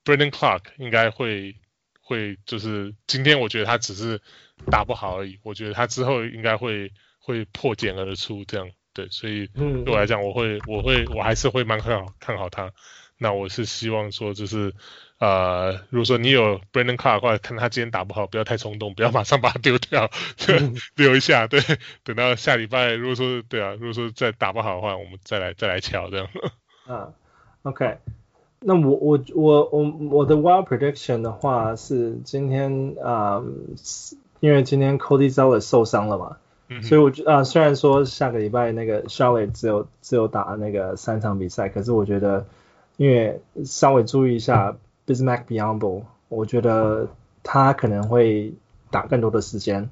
[0.04, 1.56] Brandon Clark 应该会
[2.02, 4.22] 会就是今天我觉得他只是
[4.70, 12.72] 打不好而已，我觉得他之后应该会会破茧而出这样，对，所以对我来讲，我会我会我还是会蛮看好看好他。
[13.18, 14.74] 那我是希望说就是。
[15.22, 20.10] 呃，如果说你有 Brandon Clark 的话，看他今天打不好，不要太冲动，不要马上把他丢掉，
[20.48, 21.62] 嗯、 留一下，对，
[22.04, 26.28] 等到下礼拜，如果说对啊，如果说再打不好的话，我们再来再来瞧这样。
[26.90, 27.14] 啊
[27.62, 28.00] ，OK，
[28.62, 33.46] 那我我我我我的 Wild Prediction 的话是今天啊、呃，
[34.40, 36.38] 因为今天 Cody Zeller 受伤了嘛，
[36.70, 42.46] 嗯、所以我觉啊、呃，虽然说下个礼拜那个 Charlotte 只有只有打那个三场比赛，可是我觉得
[42.98, 44.70] 因为稍微注意一下。
[44.70, 44.78] 嗯
[45.08, 47.08] Bismack Biyombo，我觉得
[47.44, 48.54] 他可能会
[48.92, 49.90] 打更多的时间。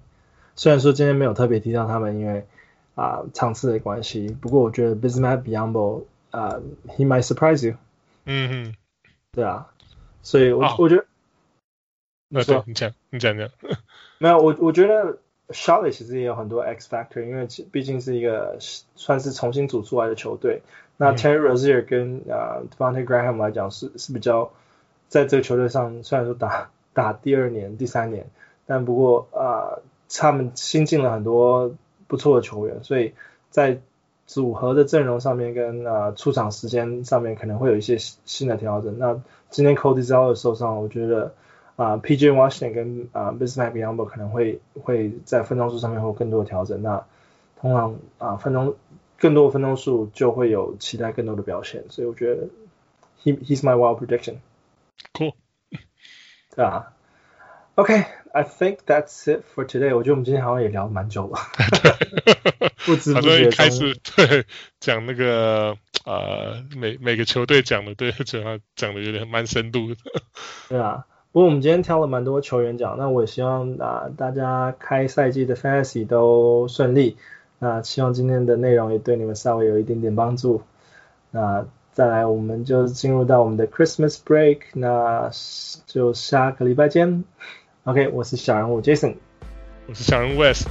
[0.55, 2.45] 虽然说今天没有特别提到他们，因为
[2.95, 4.37] 啊场次的关系。
[4.39, 7.73] 不过我觉得 Bismack Biyombo 啊，he might surprise you。
[8.31, 8.75] 嗯哼，
[9.31, 9.73] 对啊，
[10.21, 11.05] 所以我、哦、我觉得，
[12.29, 13.49] 那对，你讲你讲讲。
[14.19, 15.17] 没有，我我觉得
[15.49, 18.57] Charlotte 其实也有很多 X factor，因为毕竟是一个
[18.95, 20.61] 算是重新组出来的球队。
[20.97, 24.51] 那 Terry Rozier 跟啊 Devonte Graham 来讲是是比较。
[25.09, 28.29] 在这个球队上，虽然说打打第二年、第三年，
[28.67, 31.75] 但不过啊、呃，他们新进了很多
[32.05, 33.15] 不错的球员，所以
[33.49, 33.81] 在
[34.29, 38.99] 组合的阵容上面跟啊、呃、出场时间上面可能会有一些新的调整。
[38.99, 39.19] 那
[39.49, 41.33] 今天 Cody Zeller 受伤，我觉得
[41.75, 46.83] 啊、呃、PJ Washington 跟啊 Bismack Biyombo 可能会会在分钟数上面会有更多的调整。
[46.83, 47.03] 那
[47.59, 48.75] 通常啊、呃、分钟
[49.17, 52.49] 更多的分钟数就会有期待更多的表现，所以我觉得
[53.23, 54.35] he he's my wild prediction。
[55.15, 55.33] Cool，
[56.55, 56.93] 对啊
[57.79, 59.95] ，OK，I think that's it for today。
[59.95, 61.39] 我觉得我们今天好像也聊蛮久了，
[62.85, 64.45] 不知不觉开始对
[64.81, 69.95] 讲那个呃每每个球队讲的对，主要讲的有点蛮深度的。
[70.67, 77.15] 对啊，不过我们今天挑了蛮多球员讲，那我也希望啊、呃、大家开赛季的 Fantasy 都顺利。
[77.59, 80.63] 那希望今天的内容也对你们稍微有一点点帮助。
[81.31, 81.65] 那。
[81.91, 85.29] 再来，我们就进入到我们的 Christmas break，那
[85.85, 87.25] 就下个礼拜见。
[87.89, 89.15] OK，我是小人物 Jason，
[89.87, 90.63] 我是小人物 Wes。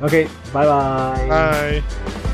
[0.00, 1.26] OK，拜拜。
[1.28, 2.31] 拜。